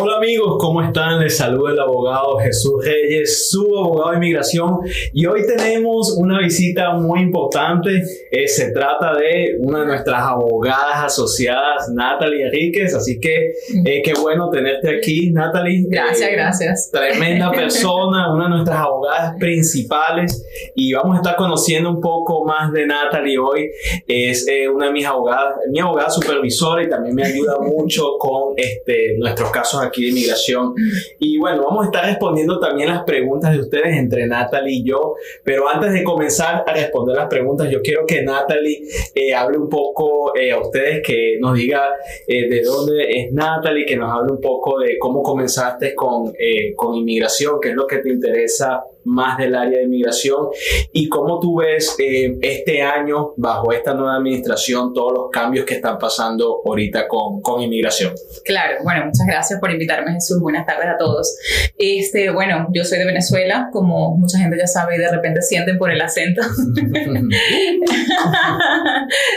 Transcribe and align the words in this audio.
Hola 0.00 0.16
amigos, 0.16 0.56
¿cómo 0.58 0.80
están? 0.80 1.20
Les 1.20 1.36
saluda 1.36 1.72
el 1.72 1.78
abogado 1.80 2.38
Jesús 2.38 2.82
Reyes, 2.84 3.50
su 3.50 3.76
abogado 3.76 4.12
de 4.12 4.16
inmigración. 4.16 4.78
Y 5.12 5.26
hoy 5.26 5.42
tenemos 5.46 6.16
una 6.16 6.38
visita 6.40 6.92
muy 6.94 7.20
importante. 7.20 8.02
Eh, 8.30 8.48
se 8.48 8.72
trata 8.72 9.14
de 9.14 9.56
una 9.60 9.80
de 9.80 9.86
nuestras 9.86 10.22
abogadas 10.22 11.04
asociadas, 11.04 11.90
Natalie 11.92 12.46
Enríquez. 12.46 12.94
Así 12.94 13.20
que 13.20 13.52
eh, 13.84 14.02
qué 14.02 14.14
bueno 14.18 14.48
tenerte 14.50 14.96
aquí, 14.96 15.30
Natalie. 15.30 15.84
Gracias, 15.88 16.30
Eh, 16.30 16.32
gracias. 16.32 16.90
Tremenda 16.90 17.50
persona, 17.54 18.32
una 18.32 18.44
de 18.44 18.50
nuestras 18.50 18.78
abogadas 18.78 19.34
principales. 19.38 20.42
Y 20.74 20.94
vamos 20.94 21.16
a 21.16 21.18
estar 21.18 21.36
conociendo 21.36 21.90
un 21.90 22.00
poco 22.00 22.44
más 22.44 22.72
de 22.72 22.86
Natalie 22.86 23.38
hoy. 23.38 23.70
Es 24.08 24.48
eh, 24.48 24.68
una 24.68 24.86
de 24.86 24.92
mis 24.92 25.06
abogadas, 25.06 25.56
mi 25.70 25.80
abogada 25.80 26.08
supervisora 26.08 26.82
y 26.82 26.88
también 26.88 27.14
me 27.14 27.24
ayuda 27.24 27.58
mucho 27.60 28.16
con 28.18 28.54
este, 28.56 29.18
nuestros 29.18 29.50
casos 29.50 29.81
aquí 29.82 30.04
de 30.04 30.10
inmigración. 30.10 30.74
Y 31.18 31.38
bueno, 31.38 31.64
vamos 31.64 31.84
a 31.84 31.86
estar 31.86 32.04
respondiendo 32.04 32.58
también 32.58 32.88
las 32.88 33.04
preguntas 33.04 33.52
de 33.52 33.60
ustedes 33.60 33.96
entre 33.96 34.26
Natalie 34.26 34.76
y 34.76 34.84
yo. 34.84 35.14
Pero 35.44 35.68
antes 35.68 35.92
de 35.92 36.02
comenzar 36.02 36.64
a 36.66 36.72
responder 36.72 37.16
las 37.16 37.28
preguntas, 37.28 37.70
yo 37.70 37.80
quiero 37.82 38.04
que 38.06 38.22
Natalie 38.22 38.82
eh, 39.14 39.34
hable 39.34 39.58
un 39.58 39.68
poco 39.68 40.36
eh, 40.36 40.52
a 40.52 40.60
ustedes, 40.60 41.02
que 41.04 41.38
nos 41.40 41.54
diga 41.54 41.82
eh, 42.26 42.48
de 42.48 42.62
dónde 42.62 43.04
es 43.10 43.32
Natalie, 43.32 43.86
que 43.86 43.96
nos 43.96 44.10
hable 44.12 44.32
un 44.32 44.40
poco 44.40 44.78
de 44.78 44.98
cómo 44.98 45.22
comenzaste 45.22 45.94
con, 45.94 46.32
eh, 46.38 46.74
con 46.74 46.94
inmigración, 46.94 47.58
qué 47.60 47.70
es 47.70 47.74
lo 47.74 47.86
que 47.86 47.98
te 47.98 48.10
interesa 48.10 48.84
más 49.04 49.38
del 49.38 49.54
área 49.54 49.78
de 49.78 49.84
inmigración 49.84 50.48
y 50.92 51.08
cómo 51.08 51.40
tú 51.40 51.56
ves 51.56 51.96
eh, 51.98 52.38
este 52.40 52.82
año 52.82 53.32
bajo 53.36 53.72
esta 53.72 53.94
nueva 53.94 54.16
administración 54.16 54.92
todos 54.92 55.12
los 55.12 55.30
cambios 55.30 55.64
que 55.64 55.74
están 55.74 55.98
pasando 55.98 56.62
ahorita 56.64 57.08
con, 57.08 57.40
con 57.40 57.60
inmigración. 57.62 58.14
Claro, 58.44 58.78
bueno, 58.84 59.06
muchas 59.06 59.26
gracias 59.26 59.60
por 59.62 59.70
invitarme, 59.70 60.12
Jesús. 60.14 60.40
Buenas 60.40 60.66
tardes 60.66 60.88
a 60.88 60.96
todos. 60.98 61.36
Este, 61.78 62.30
bueno, 62.30 62.66
yo 62.74 62.82
soy 62.84 62.98
de 62.98 63.04
Venezuela, 63.06 63.68
como 63.72 64.16
mucha 64.16 64.36
gente 64.38 64.58
ya 64.58 64.66
sabe 64.66 64.96
y 64.96 64.98
de 64.98 65.08
repente 65.08 65.40
sienten 65.40 65.78
por 65.78 65.92
el 65.92 66.00
acento. 66.00 66.42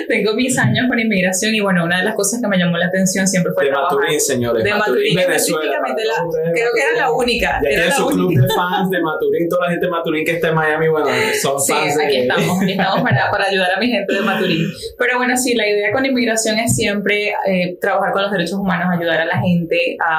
Tengo 0.08 0.34
mis 0.34 0.58
años 0.58 0.86
con 0.88 1.00
inmigración 1.00 1.54
y 1.56 1.60
bueno, 1.60 1.84
una 1.86 2.00
de 2.00 2.06
las 2.06 2.16
cosas 2.16 2.42
que 2.42 2.48
me 2.48 2.58
llamó 2.58 2.78
la 2.78 2.88
atención 2.88 3.28
siempre 3.28 3.52
fue 3.54 3.66
de 3.66 3.72
trabajar- 3.72 3.98
Maturín, 3.98 4.20
señores. 4.20 4.64
De 4.64 4.74
Maturín, 4.74 5.16
Venezuela. 5.16 5.36
específicamente 5.36 6.02
la- 6.06 6.44
de 6.44 6.52
creo 6.54 6.70
que 6.74 6.82
era 6.82 6.98
la 7.06 7.12
única. 7.12 7.60
Ya 7.64 7.70
era 7.70 7.86
la 7.86 7.92
su 7.92 8.08
club 8.08 8.28
única. 8.28 8.42
de 8.42 8.48
fans 8.54 8.90
de 8.90 9.02
Maturín, 9.02 9.50
toda 9.50 9.66
la 9.66 9.72
gente 9.72 9.86
de 9.86 9.92
Maturín 9.92 10.26
que 10.26 10.32
está 10.32 10.50
en 10.50 10.56
Miami, 10.56 10.88
bueno, 10.90 11.08
son 11.42 11.60
Sí, 11.62 11.74
fans 11.74 11.98
de 11.98 12.06
aquí 12.06 12.18
estamos, 12.18 12.62
aquí 12.62 12.72
estamos 12.72 13.02
para, 13.02 13.32
para 13.32 13.46
ayudar 13.46 13.72
a 13.76 13.80
mi 13.80 13.88
gente 13.90 14.14
de 14.14 14.22
Maturín. 14.22 14.68
Pero 14.98 15.18
bueno, 15.18 15.38
sí, 15.38 15.56
la 15.56 15.68
idea 15.68 15.92
con 15.92 16.06
inmigración 16.06 16.58
es 16.60 16.76
siempre 16.76 17.34
eh, 17.48 17.78
trabajar 17.80 18.12
con 18.14 18.24
los 18.24 18.32
derechos 18.32 18.60
humanos, 18.60 18.88
ayudar 18.98 19.22
a 19.22 19.26
la 19.26 19.40
gente 19.40 19.98
a, 20.00 20.15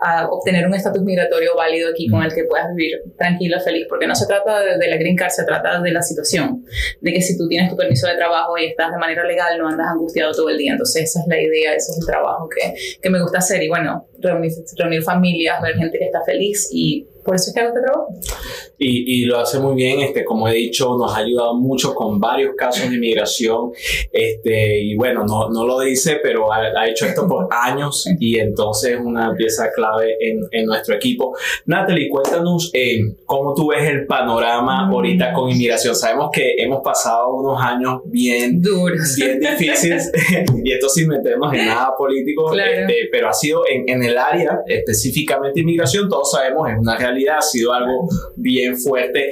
a 0.00 0.28
obtener 0.28 0.66
un 0.66 0.74
estatus 0.74 1.02
migratorio 1.02 1.54
válido 1.56 1.90
aquí 1.90 2.08
con 2.08 2.22
el 2.22 2.32
que 2.32 2.44
puedas 2.44 2.74
vivir 2.74 3.02
tranquilo, 3.16 3.60
feliz, 3.60 3.86
porque 3.88 4.06
no 4.06 4.14
se 4.14 4.26
trata 4.26 4.60
de, 4.60 4.78
de 4.78 4.88
la 4.88 4.96
green 4.96 5.16
card, 5.16 5.30
se 5.30 5.44
trata 5.44 5.80
de 5.80 5.92
la 5.92 6.02
situación, 6.02 6.64
de 7.00 7.12
que 7.12 7.20
si 7.20 7.36
tú 7.36 7.48
tienes 7.48 7.70
tu 7.70 7.76
permiso 7.76 8.06
de 8.06 8.16
trabajo 8.16 8.56
y 8.58 8.66
estás 8.66 8.92
de 8.92 8.98
manera 8.98 9.24
legal, 9.24 9.58
no 9.58 9.68
andas 9.68 9.88
angustiado 9.88 10.32
todo 10.32 10.48
el 10.48 10.58
día. 10.58 10.72
Entonces 10.72 11.04
esa 11.04 11.20
es 11.20 11.26
la 11.26 11.40
idea, 11.40 11.74
ese 11.74 11.92
es 11.92 11.98
el 12.00 12.06
trabajo 12.06 12.48
que, 12.48 12.74
que 13.00 13.10
me 13.10 13.20
gusta 13.20 13.38
hacer 13.38 13.62
y 13.62 13.68
bueno, 13.68 14.08
reunir, 14.20 14.52
reunir 14.76 15.02
familias, 15.02 15.60
ver 15.62 15.76
gente 15.76 15.98
que 15.98 16.06
está 16.06 16.22
feliz 16.24 16.68
y 16.72 17.06
por 17.26 17.34
eso 17.36 17.50
es 17.50 17.54
que 17.54 17.60
hago 17.60 17.68
este 17.70 17.80
trabajo. 17.82 18.08
y, 18.78 19.22
y 19.22 19.24
lo 19.26 19.38
hace 19.38 19.58
muy 19.58 19.74
bien, 19.74 20.00
este, 20.00 20.24
como 20.24 20.48
he 20.48 20.52
dicho, 20.54 20.96
nos 20.96 21.14
ha 21.14 21.18
ayudado 21.18 21.54
mucho 21.54 21.94
con 21.94 22.18
varios 22.20 22.54
casos 22.56 22.88
de 22.88 22.96
inmigración, 22.96 23.72
este, 24.12 24.80
y 24.82 24.96
bueno, 24.96 25.24
no, 25.26 25.48
no 25.50 25.66
lo 25.66 25.80
dice, 25.80 26.18
pero 26.22 26.52
ha, 26.52 26.58
ha 26.78 26.88
hecho 26.88 27.06
esto 27.06 27.26
por 27.28 27.48
años 27.50 28.06
y 28.20 28.38
entonces 28.38 28.92
es 28.92 29.00
una 29.00 29.34
pieza 29.34 29.70
clave 29.74 30.16
en, 30.20 30.40
en 30.50 30.66
nuestro 30.66 30.94
equipo. 30.94 31.36
Natalie, 31.66 32.08
cuéntanos 32.08 32.70
eh, 32.74 33.00
cómo 33.24 33.54
tú 33.54 33.68
ves 33.68 33.88
el 33.88 34.06
panorama 34.06 34.86
Mm. 34.86 34.92
ahorita 34.92 35.32
con 35.32 35.50
inmigración. 35.50 35.94
Sabemos 35.96 36.30
que 36.32 36.54
hemos 36.58 36.80
pasado 36.82 37.34
unos 37.34 37.60
años 37.60 38.02
bien 38.06 38.60
Duros. 38.62 39.14
bien 39.16 39.40
difíciles 39.40 40.12
y 40.64 40.72
esto 40.72 40.88
sin 40.88 41.08
meternos 41.08 41.52
en 41.54 41.66
nada 41.66 41.94
político, 41.96 42.50
Claro. 42.50 42.70
este, 42.70 42.94
pero 43.10 43.28
ha 43.28 43.32
sido 43.32 43.62
en, 43.68 43.88
en 43.88 44.02
el 44.02 44.16
área 44.18 44.60
específicamente 44.66 45.60
inmigración, 45.60 46.08
todos 46.08 46.30
sabemos, 46.30 46.68
es 46.70 46.76
una 46.78 46.96
realidad, 46.96 47.15
ha 47.36 47.40
sido 47.40 47.72
algo 47.72 48.08
bien 48.36 48.76
fuerte. 48.76 49.30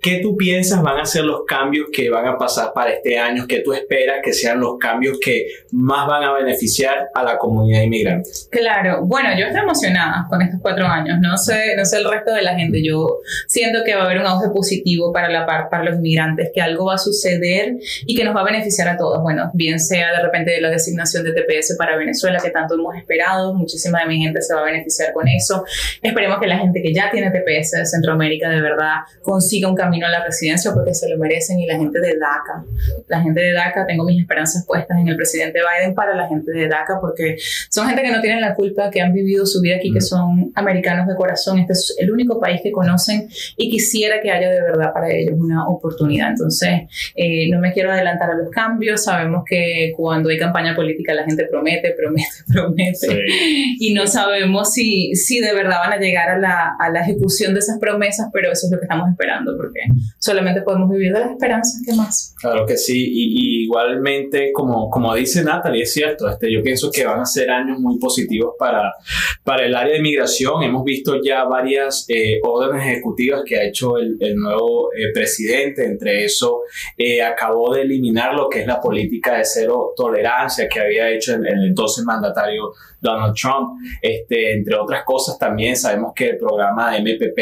¿Qué 0.00 0.20
tú 0.22 0.36
piensas 0.36 0.82
van 0.82 0.98
a 0.98 1.04
ser 1.04 1.24
los 1.24 1.44
cambios 1.46 1.88
que 1.92 2.10
van 2.10 2.26
a 2.26 2.38
pasar 2.38 2.72
para 2.74 2.92
este 2.92 3.18
año? 3.18 3.46
¿Qué 3.48 3.60
tú 3.60 3.72
esperas 3.72 4.18
que 4.22 4.32
sean 4.32 4.60
los 4.60 4.78
cambios 4.78 5.18
que 5.22 5.46
más 5.72 6.06
van 6.06 6.22
a 6.24 6.32
beneficiar 6.32 7.08
a 7.14 7.22
la 7.22 7.38
comunidad 7.38 7.82
inmigrante? 7.82 8.30
Claro, 8.50 9.04
bueno, 9.04 9.30
yo 9.38 9.46
estoy 9.46 9.60
emocionada 9.62 10.26
con 10.28 10.42
estos 10.42 10.60
cuatro 10.60 10.86
años. 10.86 11.18
No 11.20 11.36
sé, 11.36 11.76
no 11.76 11.84
sé 11.84 11.98
el 11.98 12.10
resto 12.10 12.32
de 12.32 12.42
la 12.42 12.54
gente. 12.54 12.82
Yo 12.84 13.18
siento 13.48 13.80
que 13.84 13.94
va 13.94 14.02
a 14.02 14.04
haber 14.04 14.18
un 14.18 14.26
auge 14.26 14.48
positivo 14.50 15.12
para 15.12 15.28
la 15.28 15.46
par, 15.46 15.68
para 15.70 15.84
los 15.84 15.96
inmigrantes, 15.96 16.50
que 16.54 16.60
algo 16.60 16.86
va 16.86 16.94
a 16.94 16.98
suceder 16.98 17.76
y 18.06 18.14
que 18.14 18.24
nos 18.24 18.34
va 18.34 18.40
a 18.40 18.44
beneficiar 18.44 18.88
a 18.88 18.96
todos. 18.96 19.22
Bueno, 19.22 19.50
bien 19.54 19.80
sea 19.80 20.12
de 20.12 20.22
repente 20.22 20.50
de 20.52 20.60
la 20.60 20.70
designación 20.70 21.24
de 21.24 21.32
TPS 21.32 21.76
para 21.76 21.96
Venezuela, 21.96 22.38
que 22.42 22.50
tanto 22.50 22.74
hemos 22.74 22.96
esperado. 22.96 23.54
Muchísima 23.54 24.00
de 24.00 24.06
mi 24.06 24.22
gente 24.22 24.40
se 24.42 24.54
va 24.54 24.60
a 24.60 24.64
beneficiar 24.64 25.12
con 25.12 25.26
eso. 25.28 25.64
Esperemos 26.02 26.38
que 26.38 26.46
la 26.46 26.58
gente 26.58 26.82
que 26.82 26.92
ya 26.92 27.10
tiene 27.10 27.23
TPS 27.30 27.72
de 27.72 27.86
Centroamérica 27.86 28.48
de 28.48 28.60
verdad 28.60 29.00
consiga 29.22 29.68
un 29.68 29.74
camino 29.74 30.06
a 30.06 30.10
la 30.10 30.24
residencia 30.24 30.72
porque 30.72 30.94
se 30.94 31.08
lo 31.08 31.18
merecen 31.18 31.58
y 31.58 31.66
la 31.66 31.76
gente 31.76 32.00
de 32.00 32.16
DACA. 32.18 32.64
La 33.08 33.20
gente 33.20 33.40
de 33.40 33.52
DACA, 33.52 33.86
tengo 33.86 34.04
mis 34.04 34.20
esperanzas 34.20 34.64
puestas 34.66 34.98
en 34.98 35.08
el 35.08 35.16
presidente 35.16 35.60
Biden 35.60 35.94
para 35.94 36.14
la 36.14 36.28
gente 36.28 36.52
de 36.52 36.68
DACA 36.68 36.98
porque 37.00 37.36
son 37.70 37.86
gente 37.86 38.02
que 38.02 38.12
no 38.12 38.20
tienen 38.20 38.40
la 38.40 38.54
culpa, 38.54 38.90
que 38.90 39.00
han 39.00 39.12
vivido 39.12 39.46
su 39.46 39.60
vida 39.60 39.76
aquí, 39.76 39.92
que 39.92 40.00
son 40.00 40.52
americanos 40.54 41.06
de 41.06 41.14
corazón. 41.14 41.58
Este 41.58 41.72
es 41.72 41.96
el 41.98 42.10
único 42.10 42.40
país 42.40 42.60
que 42.62 42.72
conocen 42.72 43.28
y 43.56 43.70
quisiera 43.70 44.20
que 44.20 44.30
haya 44.30 44.50
de 44.50 44.60
verdad 44.60 44.92
para 44.92 45.10
ellos 45.10 45.34
una 45.36 45.68
oportunidad. 45.68 46.30
Entonces, 46.30 46.82
eh, 47.14 47.48
no 47.50 47.60
me 47.60 47.72
quiero 47.72 47.90
adelantar 47.92 48.30
a 48.30 48.34
los 48.34 48.50
cambios. 48.50 49.04
Sabemos 49.04 49.44
que 49.46 49.92
cuando 49.96 50.28
hay 50.28 50.38
campaña 50.38 50.74
política 50.74 51.14
la 51.14 51.24
gente 51.24 51.46
promete, 51.46 51.92
promete, 51.92 52.28
promete. 52.52 53.24
Y 53.78 53.94
no 53.94 54.06
sabemos 54.06 54.72
si, 54.72 55.14
si 55.14 55.40
de 55.40 55.54
verdad 55.54 55.78
van 55.80 55.92
a 55.92 55.98
llegar 55.98 56.28
a 56.28 56.38
la, 56.38 56.76
a 56.78 56.90
la 56.90 57.00
ejecución 57.00 57.13
de 57.18 57.58
esas 57.58 57.78
promesas, 57.78 58.28
pero 58.32 58.50
eso 58.50 58.66
es 58.66 58.72
lo 58.72 58.78
que 58.78 58.84
estamos 58.84 59.10
esperando 59.10 59.56
porque 59.56 59.80
solamente 60.18 60.62
podemos 60.62 60.90
vivir 60.90 61.12
de 61.12 61.20
las 61.20 61.30
esperanzas. 61.30 61.82
¿Qué 61.84 61.94
más? 61.94 62.34
Claro 62.40 62.66
que 62.66 62.76
sí, 62.76 63.04
y, 63.06 63.60
y 63.60 63.64
igualmente, 63.64 64.52
como, 64.52 64.90
como 64.90 65.14
dice 65.14 65.42
Natalie, 65.42 65.82
es 65.82 65.92
cierto, 65.92 66.28
este, 66.28 66.52
yo 66.52 66.62
pienso 66.62 66.90
que 66.90 67.04
van 67.04 67.20
a 67.20 67.26
ser 67.26 67.50
años 67.50 67.78
muy 67.78 67.98
positivos 67.98 68.54
para, 68.58 68.92
para 69.42 69.66
el 69.66 69.74
área 69.74 69.94
de 69.94 70.00
migración. 70.00 70.62
Hemos 70.62 70.84
visto 70.84 71.20
ya 71.22 71.44
varias 71.44 72.06
eh, 72.08 72.40
órdenes 72.42 72.86
ejecutivas 72.86 73.42
que 73.44 73.56
ha 73.56 73.64
hecho 73.64 73.98
el, 73.98 74.16
el 74.20 74.36
nuevo 74.36 74.90
eh, 74.92 75.12
presidente, 75.12 75.84
entre 75.84 76.24
eso 76.24 76.60
eh, 76.96 77.22
acabó 77.22 77.74
de 77.74 77.82
eliminar 77.82 78.34
lo 78.34 78.48
que 78.48 78.60
es 78.60 78.66
la 78.66 78.80
política 78.80 79.38
de 79.38 79.44
cero 79.44 79.92
tolerancia 79.96 80.68
que 80.68 80.80
había 80.80 81.10
hecho 81.10 81.34
el, 81.34 81.46
el 81.46 81.68
entonces 81.68 82.04
mandatario 82.04 82.72
Donald 83.04 83.34
Trump, 83.34 83.78
este, 84.00 84.54
entre 84.54 84.74
otras 84.74 85.04
cosas 85.04 85.38
también 85.38 85.76
sabemos 85.76 86.12
que 86.14 86.30
el 86.30 86.38
programa 86.38 86.98
MPP 86.98 87.38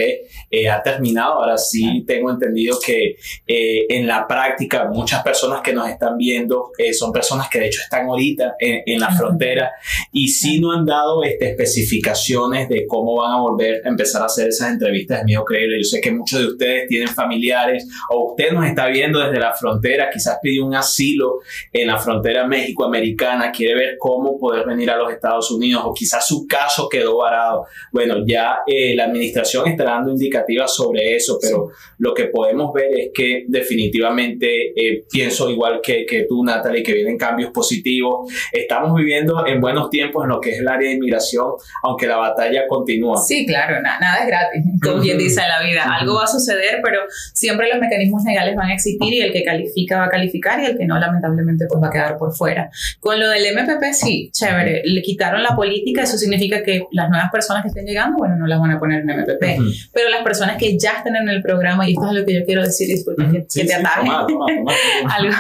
eh, 0.50 0.68
ha 0.68 0.82
terminado, 0.82 1.34
ahora 1.34 1.56
sí 1.56 2.04
tengo 2.06 2.30
entendido 2.30 2.78
que 2.84 3.16
eh, 3.46 3.86
en 3.88 4.06
la 4.06 4.26
práctica 4.26 4.84
muchas 4.92 5.22
personas 5.22 5.60
que 5.62 5.72
nos 5.72 5.88
están 5.88 6.18
viendo 6.18 6.72
eh, 6.76 6.92
son 6.92 7.12
personas 7.12 7.48
que 7.48 7.60
de 7.60 7.66
hecho 7.68 7.80
están 7.80 8.06
ahorita 8.06 8.56
en, 8.58 8.82
en 8.84 9.00
la 9.00 9.10
frontera 9.10 9.70
y 10.10 10.28
sí 10.28 10.60
no 10.60 10.72
han 10.72 10.84
dado 10.84 11.22
este, 11.22 11.50
especificaciones 11.50 12.68
de 12.68 12.86
cómo 12.86 13.16
van 13.16 13.32
a 13.32 13.40
volver 13.40 13.82
a 13.84 13.88
empezar 13.88 14.22
a 14.22 14.26
hacer 14.26 14.48
esas 14.48 14.70
entrevistas. 14.70 15.20
De 15.20 15.24
miedo 15.24 15.44
creíble. 15.44 15.78
Yo 15.78 15.84
sé 15.84 16.00
que 16.00 16.10
muchos 16.10 16.40
de 16.40 16.46
ustedes 16.46 16.88
tienen 16.88 17.08
familiares 17.08 17.86
o 18.10 18.30
usted 18.30 18.52
nos 18.52 18.66
está 18.66 18.86
viendo 18.88 19.20
desde 19.20 19.38
la 19.38 19.52
frontera, 19.54 20.10
quizás 20.12 20.38
pidió 20.42 20.66
un 20.66 20.74
asilo 20.74 21.40
en 21.72 21.86
la 21.86 21.98
frontera 21.98 22.46
México-Americana, 22.46 23.52
quiere 23.52 23.74
ver 23.74 23.96
cómo 23.98 24.38
poder 24.38 24.66
venir 24.66 24.90
a 24.90 24.96
los 24.96 25.12
Estados 25.12 25.50
Unidos 25.50 25.51
o 25.84 25.94
quizás 25.94 26.26
su 26.26 26.46
caso 26.46 26.88
quedó 26.88 27.18
varado. 27.18 27.66
Bueno, 27.92 28.16
ya 28.26 28.58
eh, 28.66 28.94
la 28.94 29.04
administración 29.04 29.68
está 29.68 29.84
dando 29.84 30.10
indicativas 30.10 30.74
sobre 30.74 31.14
eso, 31.16 31.38
pero 31.40 31.68
lo 31.98 32.14
que 32.14 32.24
podemos 32.26 32.72
ver 32.72 32.88
es 32.98 33.10
que 33.14 33.44
definitivamente 33.48 34.72
eh, 34.76 35.04
pienso 35.10 35.50
igual 35.50 35.80
que, 35.82 36.06
que 36.06 36.24
tú, 36.28 36.44
Natalie, 36.44 36.82
que 36.82 36.92
vienen 36.94 37.16
cambios 37.18 37.50
positivos. 37.50 38.30
Estamos 38.52 38.94
viviendo 38.96 39.46
en 39.46 39.60
buenos 39.60 39.90
tiempos 39.90 40.24
en 40.24 40.30
lo 40.30 40.40
que 40.40 40.50
es 40.52 40.60
el 40.60 40.68
área 40.68 40.88
de 40.88 40.96
inmigración, 40.96 41.46
aunque 41.82 42.06
la 42.06 42.16
batalla 42.16 42.62
continúa. 42.68 43.16
Sí, 43.22 43.46
claro, 43.46 43.80
na- 43.82 43.98
nada 44.00 44.20
es 44.22 44.26
gratis, 44.26 44.62
como 44.82 45.00
quien 45.02 45.18
dice 45.18 45.40
en 45.42 45.48
la 45.48 45.62
vida. 45.68 45.82
Algo 45.98 46.14
va 46.14 46.24
a 46.24 46.26
suceder, 46.26 46.80
pero 46.82 47.00
siempre 47.34 47.68
los 47.70 47.80
mecanismos 47.80 48.22
legales 48.24 48.56
van 48.56 48.70
a 48.70 48.74
existir 48.74 49.12
y 49.12 49.20
el 49.20 49.32
que 49.32 49.44
califica 49.44 49.98
va 49.98 50.04
a 50.06 50.10
calificar 50.10 50.60
y 50.60 50.66
el 50.66 50.78
que 50.78 50.86
no, 50.86 50.98
lamentablemente, 50.98 51.66
pues 51.68 51.82
va 51.82 51.88
a 51.88 51.90
quedar 51.90 52.16
por 52.18 52.34
fuera. 52.34 52.70
Con 53.00 53.18
lo 53.20 53.28
del 53.28 53.44
MPP, 53.54 53.92
sí, 53.92 54.30
chévere. 54.32 54.82
Le 54.84 55.02
quitaron 55.02 55.41
la 55.42 55.54
política, 55.56 56.02
eso 56.02 56.16
significa 56.18 56.62
que 56.62 56.84
las 56.92 57.10
nuevas 57.10 57.30
personas 57.30 57.62
que 57.62 57.68
estén 57.68 57.84
llegando, 57.86 58.18
bueno, 58.18 58.36
no 58.36 58.46
las 58.46 58.58
van 58.60 58.70
a 58.72 58.78
poner 58.78 59.00
en 59.00 59.06
MPP. 59.08 59.58
Ujú. 59.60 59.70
Pero 59.92 60.08
las 60.10 60.22
personas 60.22 60.56
que 60.56 60.78
ya 60.78 60.92
están 60.98 61.16
en 61.16 61.28
el 61.28 61.42
programa, 61.42 61.88
y 61.88 61.92
esto 61.92 62.06
es 62.08 62.14
lo 62.14 62.24
que 62.24 62.34
yo 62.34 62.44
quiero 62.44 62.62
decir, 62.62 62.88
disculpen 62.88 63.32
que, 63.32 63.44
Sí, 63.48 63.60
que 63.60 63.66
te 63.66 63.72
sí, 63.74 63.80
ataje. 63.80 64.00
toma, 64.06 64.26
toma, 64.26 64.46
toma, 64.46 64.72
toma. 65.00 65.14
Algo 65.14 65.34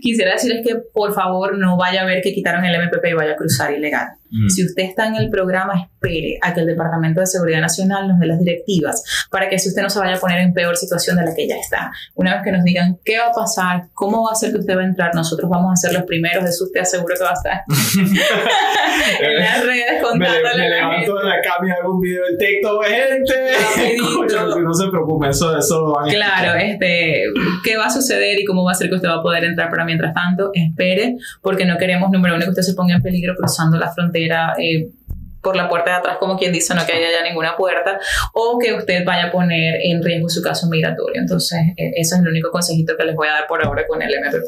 quisiera 0.00 0.32
decir 0.32 0.52
es 0.52 0.66
que 0.66 0.76
por 0.92 1.12
favor 1.14 1.56
no 1.58 1.76
vaya 1.76 2.02
a 2.02 2.04
ver 2.04 2.22
que 2.22 2.32
quitaron 2.32 2.64
el 2.64 2.74
MPP 2.86 3.04
y 3.10 3.12
vaya 3.14 3.32
a 3.32 3.36
cruzar 3.36 3.72
ilegal. 3.72 4.08
Mm. 4.30 4.48
Si 4.48 4.64
usted 4.64 4.84
está 4.84 5.06
en 5.06 5.16
el 5.16 5.30
programa, 5.30 5.74
espere 5.74 6.38
a 6.42 6.54
que 6.54 6.60
el 6.60 6.66
Departamento 6.66 7.20
de 7.20 7.26
Seguridad 7.26 7.60
Nacional 7.60 8.08
nos 8.08 8.20
dé 8.20 8.26
las 8.26 8.38
directivas 8.38 9.02
para 9.30 9.48
que 9.48 9.58
si 9.58 9.68
usted 9.68 9.82
no 9.82 9.90
se 9.90 9.98
vaya 9.98 10.16
a 10.16 10.18
poner 10.18 10.40
en 10.40 10.52
peor 10.52 10.76
situación 10.76 11.16
de 11.16 11.24
la 11.24 11.34
que 11.34 11.48
ya 11.48 11.56
está. 11.56 11.90
Una 12.14 12.34
vez 12.34 12.44
que 12.44 12.52
nos 12.52 12.64
digan 12.64 12.98
qué 13.04 13.18
va 13.18 13.26
a 13.26 13.32
pasar, 13.32 13.84
cómo 13.94 14.24
va 14.24 14.32
a 14.32 14.34
ser 14.34 14.52
que 14.52 14.58
usted 14.58 14.76
va 14.76 14.82
a 14.82 14.84
entrar, 14.84 15.14
nosotros 15.14 15.50
vamos 15.50 15.72
a 15.72 15.76
ser 15.76 15.92
los 15.92 16.04
primeros, 16.04 16.44
de 16.44 16.50
eso 16.50 16.64
usted 16.64 16.80
aseguro 16.80 17.14
que 17.16 17.24
va 17.24 17.30
a 17.30 17.34
estar 17.34 17.62
en 19.20 19.36
las 19.36 19.64
redes 19.64 20.02
contándole 20.02 20.42
me, 20.42 20.58
me 20.58 20.70
levanto 20.70 21.16
de 21.16 21.24
la 21.24 21.40
cama 21.42 21.68
y 21.68 21.70
hago 21.70 21.94
un 21.94 22.00
video 22.00 22.22
en 22.30 22.38
TikTok, 22.38 22.84
gente. 22.84 24.60
no 24.62 24.74
se 24.74 24.88
preocupen, 24.88 25.30
eso, 25.30 25.56
eso 25.56 25.92
van 25.92 26.08
a 26.08 26.12
Claro, 26.12 26.54
este, 26.54 27.24
qué 27.64 27.76
va 27.76 27.86
a 27.86 27.90
suceder 27.90 28.38
y 28.38 28.44
cómo 28.44 28.64
va 28.64 28.72
a 28.72 28.74
ser 28.74 28.88
que 28.88 28.96
usted 28.96 29.08
va 29.08 29.16
a 29.16 29.22
poder 29.22 29.44
entrar, 29.44 29.68
pero 29.70 29.84
mientras 29.84 30.14
tanto, 30.14 30.50
espere, 30.54 31.16
porque 31.42 31.64
no 31.64 31.76
queremos, 31.78 32.10
número 32.10 32.36
uno, 32.36 32.44
que 32.44 32.50
usted 32.50 32.62
se 32.62 32.74
ponga 32.74 32.94
en 32.94 33.02
peligro 33.02 33.34
cruzando 33.36 33.78
la 33.78 33.92
frontera. 33.92 34.19
Eh, 34.58 34.90
por 35.42 35.56
la 35.56 35.68
puerta 35.68 35.90
de 35.90 35.96
atrás, 35.96 36.16
como 36.18 36.36
quien 36.36 36.52
dice, 36.52 36.74
no 36.74 36.84
que 36.84 36.92
haya 36.92 37.10
ya 37.10 37.22
ninguna 37.22 37.56
puerta, 37.56 37.98
o 38.34 38.58
que 38.58 38.74
usted 38.74 39.04
vaya 39.04 39.26
a 39.26 39.32
poner 39.32 39.80
en 39.82 40.02
riesgo 40.02 40.28
su 40.28 40.42
caso 40.42 40.68
migratorio. 40.68 41.20
Entonces, 41.20 41.58
e, 41.76 41.92
eso 41.96 42.16
es 42.16 42.20
el 42.22 42.28
único 42.28 42.50
consejito 42.50 42.96
que 42.96 43.04
les 43.04 43.14
voy 43.14 43.28
a 43.28 43.32
dar 43.32 43.46
por 43.46 43.64
ahora 43.64 43.86
con 43.86 44.02
el 44.02 44.10
MPP. 44.10 44.44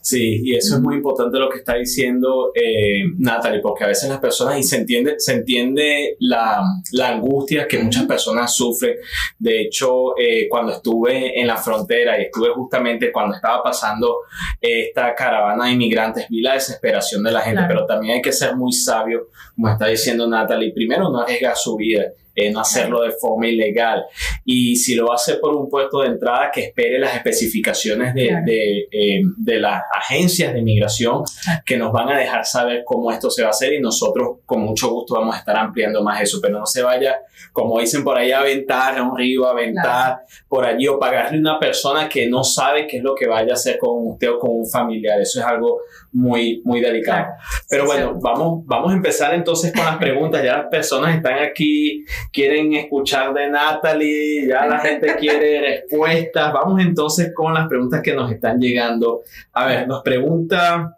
Sí, 0.00 0.42
y 0.44 0.56
eso 0.56 0.76
es 0.76 0.80
muy 0.80 0.96
importante 0.96 1.38
lo 1.38 1.48
que 1.48 1.58
está 1.58 1.74
diciendo 1.74 2.52
eh, 2.54 3.02
Natalie, 3.18 3.60
porque 3.60 3.84
a 3.84 3.88
veces 3.88 4.08
las 4.08 4.20
personas, 4.20 4.58
y 4.58 4.62
se 4.62 4.76
entiende, 4.76 5.14
se 5.18 5.32
entiende 5.32 6.16
la, 6.20 6.62
la 6.92 7.08
angustia 7.08 7.66
que 7.66 7.78
muchas 7.78 8.04
personas 8.04 8.54
sufren. 8.54 8.96
De 9.38 9.62
hecho, 9.62 10.16
eh, 10.18 10.48
cuando 10.48 10.72
estuve 10.72 11.40
en 11.40 11.46
la 11.46 11.56
frontera 11.56 12.18
y 12.18 12.24
estuve 12.24 12.50
justamente 12.54 13.10
cuando 13.10 13.34
estaba 13.34 13.62
pasando 13.62 14.18
esta 14.60 15.14
caravana 15.14 15.66
de 15.66 15.72
inmigrantes, 15.72 16.26
vi 16.28 16.40
la 16.40 16.54
desesperación 16.54 17.22
de 17.22 17.32
la 17.32 17.40
gente, 17.40 17.62
pero 17.66 17.86
también 17.86 18.16
hay 18.16 18.22
que 18.22 18.32
ser 18.32 18.56
muy 18.56 18.72
sabio, 18.72 19.28
como 19.54 19.68
está 19.68 19.86
diciendo 19.86 20.11
Natalie, 20.16 20.72
primero 20.72 21.10
no 21.10 21.20
arriesgar 21.20 21.56
su 21.56 21.76
vida, 21.76 22.12
no 22.50 22.60
hacerlo 22.60 23.02
de 23.02 23.12
forma 23.12 23.46
ilegal. 23.46 24.04
Y 24.44 24.76
si 24.76 24.94
lo 24.94 25.12
hace 25.12 25.34
por 25.34 25.54
un 25.54 25.68
puesto 25.68 26.00
de 26.00 26.08
entrada, 26.08 26.50
que 26.52 26.62
espere 26.64 26.98
las 26.98 27.14
especificaciones 27.14 28.14
de, 28.14 28.40
de, 28.44 28.88
eh, 28.90 29.22
de, 29.36 29.60
las 29.60 29.82
agencias 29.94 30.52
de 30.52 30.60
inmigración 30.60 31.22
que 31.64 31.76
nos 31.76 31.92
van 31.92 32.08
a 32.10 32.18
dejar 32.18 32.44
saber 32.44 32.82
cómo 32.84 33.10
esto 33.10 33.30
se 33.30 33.42
va 33.42 33.48
a 33.48 33.50
hacer 33.50 33.72
y 33.72 33.80
nosotros 33.80 34.38
con 34.46 34.62
mucho 34.62 34.90
gusto 34.90 35.14
vamos 35.14 35.34
a 35.34 35.38
estar 35.38 35.56
ampliando 35.56 36.02
más 36.02 36.20
eso, 36.20 36.38
pero 36.40 36.58
no 36.58 36.66
se 36.66 36.82
vaya, 36.82 37.16
como 37.52 37.78
dicen 37.80 38.02
por 38.02 38.16
ahí, 38.16 38.32
a 38.32 38.40
aventar 38.40 38.98
a 38.98 39.02
un 39.02 39.16
río, 39.16 39.46
a 39.46 39.50
aventar 39.50 40.20
por 40.48 40.64
allí 40.64 40.88
o 40.88 40.98
pagarle 40.98 41.38
a 41.38 41.40
una 41.40 41.58
persona 41.58 42.08
que 42.08 42.28
no 42.28 42.42
sabe 42.42 42.86
qué 42.86 42.98
es 42.98 43.02
lo 43.02 43.14
que 43.14 43.26
vaya 43.26 43.52
a 43.52 43.54
hacer 43.54 43.78
con 43.78 44.08
usted 44.08 44.30
o 44.30 44.38
con 44.38 44.50
un 44.50 44.68
familiar. 44.68 45.20
Eso 45.20 45.40
es 45.40 45.46
algo 45.46 45.80
muy, 46.12 46.62
muy 46.64 46.80
delicado. 46.80 47.26
Pero 47.68 47.86
bueno, 47.86 48.18
vamos, 48.20 48.64
vamos 48.66 48.92
a 48.92 48.96
empezar 48.96 49.34
entonces 49.34 49.72
con 49.72 49.84
las 49.84 49.96
preguntas. 49.98 50.42
Ya 50.42 50.58
las 50.58 50.66
personas 50.66 51.16
están 51.16 51.38
aquí 51.38 52.04
quieren 52.30 52.74
escuchar 52.74 53.32
de 53.34 53.48
Natalie, 53.48 54.46
ya 54.46 54.66
la 54.66 54.78
gente 54.78 55.16
quiere 55.16 55.60
respuestas. 55.82 56.52
Vamos 56.52 56.80
entonces 56.80 57.32
con 57.34 57.54
las 57.54 57.68
preguntas 57.68 58.02
que 58.02 58.14
nos 58.14 58.30
están 58.30 58.60
llegando. 58.60 59.22
A 59.52 59.66
ver, 59.66 59.88
nos 59.88 60.02
pregunta 60.02 60.96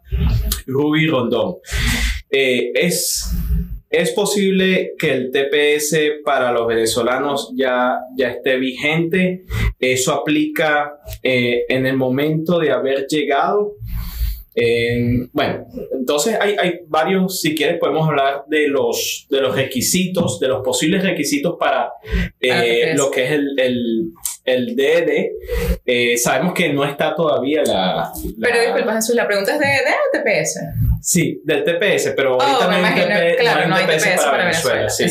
Ruby 0.66 1.06
Rondón. 1.06 1.56
Eh, 2.30 2.72
¿es, 2.74 3.30
¿Es 3.90 4.10
posible 4.10 4.94
que 4.98 5.12
el 5.12 5.30
TPS 5.30 5.96
para 6.24 6.50
los 6.50 6.66
venezolanos 6.66 7.52
ya, 7.54 8.00
ya 8.16 8.30
esté 8.30 8.56
vigente? 8.56 9.44
¿Eso 9.78 10.12
aplica 10.12 10.96
eh, 11.22 11.64
en 11.68 11.86
el 11.86 11.96
momento 11.96 12.58
de 12.58 12.72
haber 12.72 13.06
llegado? 13.06 13.74
Bueno, 15.32 15.66
entonces 15.92 16.36
hay, 16.40 16.56
hay, 16.58 16.80
varios, 16.86 17.40
si 17.40 17.54
quieres 17.54 17.78
podemos 17.78 18.08
hablar 18.08 18.44
de 18.46 18.68
los, 18.68 19.26
de 19.30 19.40
los 19.40 19.56
requisitos, 19.56 20.38
de 20.38 20.48
los 20.48 20.62
posibles 20.62 21.02
requisitos 21.02 21.56
para 21.58 21.92
eh, 22.40 22.92
lo 22.94 23.10
que 23.10 23.24
es 23.24 23.30
el, 23.32 23.58
el, 23.58 24.10
el 24.44 24.76
DD. 24.76 25.30
Eh, 25.84 26.16
sabemos 26.18 26.54
que 26.54 26.72
no 26.72 26.84
está 26.84 27.14
todavía 27.14 27.62
la... 27.64 28.12
Pero 28.40 28.60
disculpa 28.60 28.94
Jesús, 28.94 29.14
¿la 29.14 29.26
pregunta 29.26 29.54
es 29.54 29.58
de 29.58 29.66
DD 29.66 29.90
o 29.90 30.18
TPS? 30.18 30.60
Sí, 31.00 31.40
del 31.44 31.64
TPS, 31.64 32.12
pero 32.14 32.34
ahorita 32.34 32.66
oh, 32.66 32.70
no, 32.70 32.86
hay 32.86 32.94
TPS, 32.94 33.40
claro, 33.40 33.68
no 33.68 33.74
hay 33.76 33.86
TPS, 33.86 34.24
para, 34.24 34.44
Venezuela. 34.44 34.88
sí. 34.88 35.04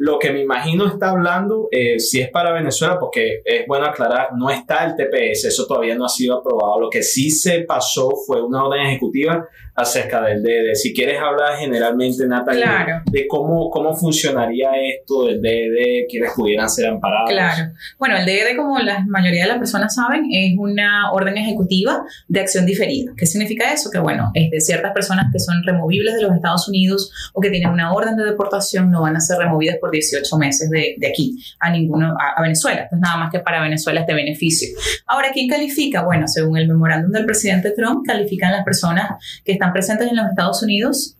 Lo 0.00 0.18
que 0.18 0.30
me 0.30 0.40
imagino 0.40 0.86
está 0.86 1.10
hablando, 1.10 1.68
eh, 1.70 2.00
si 2.00 2.22
es 2.22 2.30
para 2.30 2.52
Venezuela, 2.52 2.98
porque 2.98 3.42
es 3.44 3.66
bueno 3.66 3.84
aclarar, 3.84 4.28
no 4.34 4.48
está 4.48 4.86
el 4.86 4.96
TPS, 4.96 5.44
eso 5.44 5.66
todavía 5.66 5.94
no 5.94 6.06
ha 6.06 6.08
sido 6.08 6.38
aprobado. 6.38 6.80
Lo 6.80 6.88
que 6.88 7.02
sí 7.02 7.30
se 7.30 7.64
pasó 7.64 8.10
fue 8.26 8.42
una 8.42 8.64
orden 8.64 8.86
ejecutiva 8.86 9.46
acerca 9.74 10.22
del 10.22 10.42
DD. 10.42 10.74
Si 10.74 10.94
quieres 10.94 11.20
hablar 11.20 11.58
generalmente, 11.58 12.26
Natalia, 12.26 13.02
de 13.10 13.26
cómo, 13.26 13.70
cómo 13.70 13.94
funcionaría 13.94 14.70
esto 14.82 15.26
del 15.26 15.40
DD, 15.40 16.06
quienes 16.08 16.32
pudieran 16.34 16.68
ser 16.70 16.88
amparados. 16.88 17.30
Claro. 17.30 17.72
Bueno, 17.98 18.16
el 18.16 18.24
DD, 18.24 18.56
como 18.56 18.78
la 18.78 19.04
mayoría 19.06 19.42
de 19.42 19.48
las 19.48 19.58
personas 19.58 19.94
saben, 19.94 20.28
es 20.32 20.54
una 20.58 21.12
orden 21.12 21.36
ejecutiva 21.36 22.02
de 22.26 22.40
acción 22.40 22.66
diferida. 22.66 23.12
¿Qué 23.16 23.26
significa 23.26 23.72
eso? 23.72 23.90
Que, 23.90 23.98
bueno, 23.98 24.30
es 24.34 24.50
de 24.50 24.60
ciertas 24.60 24.92
personas 24.92 25.26
que 25.32 25.38
son 25.38 25.62
removibles 25.64 26.14
de 26.14 26.22
los 26.22 26.34
Estados 26.34 26.68
Unidos 26.68 27.12
o 27.34 27.40
que 27.40 27.50
tienen 27.50 27.70
una 27.70 27.92
orden 27.92 28.16
de 28.16 28.24
deportación 28.24 28.90
no 28.90 29.02
van 29.02 29.16
a 29.16 29.20
ser 29.20 29.38
removidas 29.38 29.76
por 29.78 29.89
18 29.90 30.36
meses 30.38 30.70
de, 30.70 30.94
de 30.98 31.08
aquí 31.08 31.36
a 31.58 31.70
ninguno, 31.70 32.14
a, 32.18 32.40
Venezuela. 32.40 32.82
Entonces, 32.82 33.00
nada 33.00 33.16
más 33.16 33.30
que 33.30 33.40
para 33.40 33.62
Venezuela 33.62 34.00
este 34.00 34.14
beneficio. 34.14 34.68
Ahora, 35.06 35.28
¿quién 35.32 35.48
califica? 35.48 36.04
Bueno, 36.04 36.26
según 36.28 36.56
el 36.58 36.68
memorándum 36.68 37.12
del 37.12 37.26
presidente 37.26 37.72
Trump, 37.72 38.06
califican 38.06 38.52
las 38.52 38.64
personas 38.64 39.12
que 39.44 39.52
están 39.52 39.72
presentes 39.72 40.08
en 40.08 40.16
los 40.16 40.26
Estados 40.26 40.62
Unidos 40.62 41.16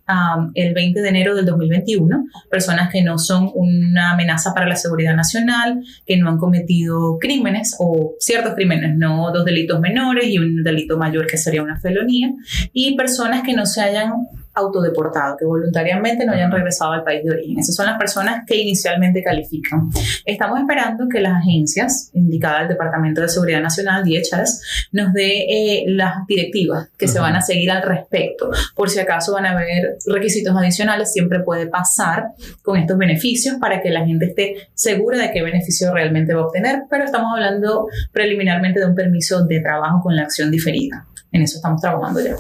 el 0.55 0.75
20 0.75 1.01
de 1.01 1.09
enero 1.09 1.35
del 1.35 1.47
2021, 1.47 2.27
personas 2.51 2.91
que 2.91 3.03
no 3.03 3.19
son 3.19 3.51
una 3.55 4.13
amenaza 4.13 4.53
para 4.55 4.67
la 4.67 4.77
seguridad 4.77 5.15
nacional, 5.15 5.83
que 6.07 6.17
no 6.17 6.29
han 6.29 6.39
cometido 6.39 7.19
crímenes 7.19 7.77
o 7.79 8.15
ciertos 8.19 8.55
crímenes, 8.55 8.97
no 8.97 9.31
dos 9.33 9.45
delitos 9.45 9.81
menores 9.81 10.27
y 10.27 10.39
un 10.39 10.63
delito 10.63 10.99
mayor 10.99 11.27
que 11.27 11.37
sería 11.37 11.63
una 11.63 11.79
felonía, 11.79 12.33
y 12.73 12.97
personas 12.97 13.43
que 13.43 13.55
no 13.55 13.67
se 13.67 13.83
hayan 13.83 14.13
autodeportado, 14.55 15.37
que 15.37 15.45
voluntariamente 15.45 16.25
no 16.25 16.33
hayan 16.33 16.51
regresado 16.51 16.93
al 16.93 17.05
país 17.05 17.25
de 17.25 17.31
origen. 17.31 17.59
Esas 17.59 17.75
son 17.75 17.87
las 17.87 17.99
personas 17.99 18.45
que 18.47 18.57
inicialmente 18.57 19.23
califican. 19.23 19.91
Estamos 20.25 20.61
esperando 20.61 21.09
que 21.09 21.21
las 21.21 21.41
agencias 21.41 22.11
indicadas 22.15 22.63
al 22.63 22.69
Departamento 22.69 23.21
de 23.21 23.29
Seguridad 23.29 23.61
Nacional, 23.61 24.05
DHS, 24.05 24.89
nos 24.93 25.13
dé 25.13 25.47
eh, 25.49 25.85
las 25.87 26.27
directivas 26.27 26.89
que 26.97 27.09
se 27.09 27.21
van 27.21 27.37
a 27.37 27.43
seguir 27.43 27.71
al 27.71 27.83
respecto. 27.83 28.51
Por 28.75 28.91
si 28.91 28.99
acaso 28.99 29.33
van 29.33 29.47
a 29.47 29.53
haber 29.53 29.99
requisitos 30.07 30.57
adicionales, 30.57 31.13
siempre 31.13 31.41
puede 31.41 31.67
pasar 31.67 32.29
con 32.63 32.77
estos 32.77 32.99
beneficios 32.99 33.57
para 33.61 33.81
que 33.81 33.91
la 33.91 34.05
gente 34.05 34.27
esté 34.27 34.69
segura 34.75 35.19
de 35.19 35.31
qué 35.33 35.43
beneficio 35.43 35.93
realmente 35.93 36.35
va 36.35 36.43
a 36.43 36.47
obtener, 36.47 36.83
pero 36.91 37.05
estamos 37.05 37.33
hablando 37.35 37.89
preliminarmente 38.13 38.81
de 38.81 38.87
un 38.87 38.95
permiso 38.95 39.45
de 39.47 39.61
trabajo 39.61 40.01
con 40.03 40.17
la 40.17 40.23
acción 40.23 40.51
diferida. 40.51 41.07
En 41.33 41.43
eso 41.43 41.57
estamos 41.57 41.81
trabajando 41.81 42.21
ya. 42.21 42.35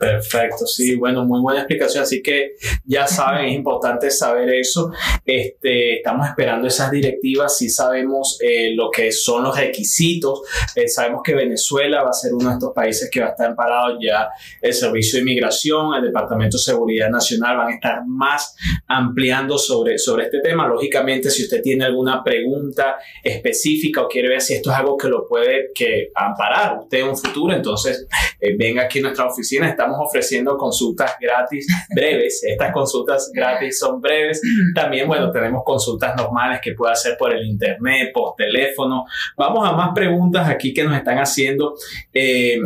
Perfecto, 0.00 0.66
sí, 0.66 0.96
bueno, 0.96 1.26
muy 1.26 1.42
buena 1.42 1.60
explicación. 1.60 2.04
Así 2.04 2.22
que 2.22 2.54
ya 2.86 3.06
saben, 3.06 3.48
es 3.48 3.54
importante 3.54 4.10
saber 4.10 4.48
eso. 4.48 4.90
Este, 5.26 5.96
estamos 5.96 6.26
esperando 6.26 6.66
esas 6.66 6.90
directivas, 6.90 7.58
sí 7.58 7.68
sabemos 7.68 8.38
eh, 8.40 8.72
lo 8.74 8.90
que 8.90 9.12
son 9.12 9.42
los 9.42 9.54
requisitos. 9.58 10.40
Eh, 10.74 10.88
sabemos 10.88 11.20
que 11.22 11.34
Venezuela 11.34 12.02
va 12.02 12.08
a 12.08 12.14
ser 12.14 12.32
uno 12.32 12.48
de 12.48 12.54
estos 12.54 12.72
países 12.74 13.10
que 13.12 13.20
va 13.20 13.26
a 13.26 13.30
estar 13.32 13.54
parado 13.54 13.98
ya 14.00 14.30
el 14.62 14.72
Servicio 14.72 15.18
de 15.18 15.20
Inmigración, 15.20 15.94
el 15.94 16.04
Departamento 16.04 16.56
de 16.56 16.62
Seguridad 16.62 17.10
Nacional 17.10 17.58
van 17.58 17.68
a 17.68 17.74
estar 17.74 18.02
más 18.06 18.56
ampliando 18.86 19.58
sobre, 19.58 19.98
sobre 19.98 20.24
este 20.24 20.40
tema. 20.40 20.66
Lógicamente, 20.66 21.28
si 21.28 21.42
usted 21.42 21.60
tiene 21.60 21.84
alguna 21.84 22.24
pregunta 22.24 22.96
específica 23.22 24.00
o 24.00 24.08
quiere 24.08 24.28
ver 24.28 24.40
si 24.40 24.54
esto 24.54 24.70
es 24.70 24.76
algo 24.76 24.96
que 24.96 25.08
lo 25.08 25.28
puede 25.28 25.72
que 25.74 26.10
amparar 26.14 26.78
usted 26.78 27.00
en 27.00 27.08
un 27.08 27.18
futuro, 27.18 27.54
entonces 27.54 28.06
eh, 28.40 28.56
venga 28.56 28.84
aquí 28.84 29.00
a 29.00 29.02
nuestra 29.02 29.26
oficina. 29.26 29.68
Estamos 29.90 30.08
ofreciendo 30.08 30.56
consultas 30.56 31.16
gratis 31.20 31.66
breves. 31.94 32.44
Estas 32.44 32.72
consultas 32.72 33.30
gratis 33.34 33.78
son 33.78 34.00
breves. 34.00 34.40
También, 34.74 35.08
bueno, 35.08 35.32
tenemos 35.32 35.62
consultas 35.64 36.14
normales 36.16 36.60
que 36.62 36.72
puede 36.72 36.92
hacer 36.92 37.16
por 37.18 37.32
el 37.34 37.44
internet, 37.44 38.12
por 38.14 38.34
teléfono. 38.36 39.04
Vamos 39.36 39.68
a 39.68 39.72
más 39.72 39.90
preguntas 39.92 40.48
aquí 40.48 40.72
que 40.72 40.84
nos 40.84 40.96
están 40.96 41.18
haciendo. 41.18 41.74
Eh, 42.12 42.60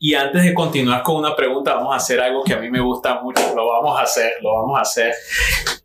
y 0.00 0.14
antes 0.14 0.42
de 0.42 0.52
continuar 0.52 1.04
con 1.04 1.16
una 1.16 1.36
pregunta, 1.36 1.74
vamos 1.74 1.94
a 1.94 1.96
hacer 1.98 2.20
algo 2.20 2.42
que 2.42 2.54
a 2.54 2.58
mí 2.58 2.68
me 2.70 2.80
gusta 2.80 3.20
mucho. 3.22 3.54
Lo 3.54 3.68
vamos 3.68 3.98
a 3.98 4.02
hacer, 4.02 4.32
lo 4.42 4.54
vamos 4.54 4.78
a 4.78 4.82
hacer. 4.82 5.14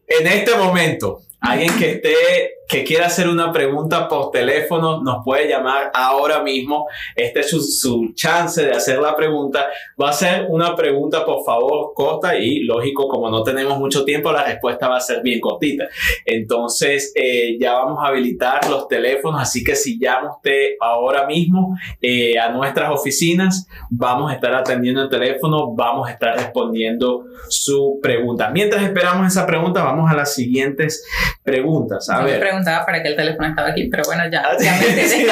En 0.07 0.25
este 0.25 0.55
momento, 0.55 1.21
alguien 1.39 1.77
que 1.77 1.91
esté 1.91 2.56
que 2.67 2.83
quiera 2.83 3.07
hacer 3.07 3.29
una 3.29 3.51
pregunta 3.51 4.07
por 4.07 4.31
teléfono, 4.31 5.01
nos 5.01 5.23
puede 5.23 5.47
llamar 5.47 5.89
ahora 5.93 6.41
mismo. 6.41 6.85
Este 7.15 7.39
es 7.39 7.49
su, 7.49 7.61
su 7.61 8.11
chance 8.13 8.63
de 8.63 8.71
hacer 8.71 8.99
la 8.99 9.15
pregunta. 9.15 9.67
Va 10.01 10.09
a 10.09 10.13
ser 10.13 10.47
una 10.49 10.75
pregunta, 10.75 11.25
por 11.25 11.43
favor, 11.45 11.93
corta 11.93 12.37
y 12.37 12.63
lógico, 12.63 13.07
como 13.07 13.29
no 13.29 13.43
tenemos 13.43 13.77
mucho 13.79 14.03
tiempo, 14.03 14.31
la 14.31 14.43
respuesta 14.43 14.87
va 14.87 14.97
a 14.97 15.01
ser 15.01 15.21
bien 15.21 15.39
cortita. 15.39 15.85
Entonces, 16.25 17.13
eh, 17.15 17.57
ya 17.59 17.73
vamos 17.73 18.03
a 18.03 18.07
habilitar 18.07 18.69
los 18.69 18.87
teléfonos, 18.87 19.41
así 19.41 19.63
que 19.63 19.75
si 19.75 19.99
llama 19.99 20.35
usted 20.35 20.71
ahora 20.81 21.25
mismo 21.25 21.77
eh, 22.01 22.37
a 22.37 22.49
nuestras 22.49 22.91
oficinas, 22.91 23.67
vamos 23.89 24.31
a 24.31 24.35
estar 24.35 24.53
atendiendo 24.53 25.03
el 25.03 25.09
teléfono, 25.09 25.73
vamos 25.73 26.09
a 26.09 26.11
estar 26.11 26.35
respondiendo 26.35 27.25
su 27.47 27.99
pregunta. 28.01 28.49
Mientras 28.49 28.83
esperamos 28.83 29.27
esa 29.27 29.45
pregunta, 29.45 29.83
vamos 29.83 30.11
a 30.11 30.15
las 30.15 30.33
siguientes 30.33 31.05
preguntas. 31.43 32.09
A 32.09 32.23
ver. 32.23 32.56
Preguntaba 32.57 32.85
para 32.85 33.01
qué 33.03 33.09
el 33.09 33.15
teléfono 33.15 33.47
estaba 33.47 33.69
aquí, 33.69 33.87
pero 33.89 34.03
bueno, 34.05 34.23
ya. 34.31 34.43
Ah, 34.45 34.57
ya 34.59 34.77
me 34.77 35.03
sí, 35.07 35.25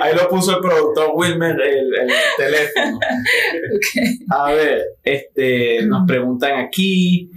ahí 0.00 0.14
lo 0.14 0.28
puso 0.28 0.56
el 0.56 0.60
productor 0.60 1.10
Wilmer, 1.14 1.60
el, 1.60 1.94
el 1.94 2.10
teléfono. 2.36 2.98
A 4.30 4.52
ver, 4.52 4.82
este, 5.02 5.82
nos 5.86 6.06
preguntan 6.06 6.58
aquí, 6.60 7.30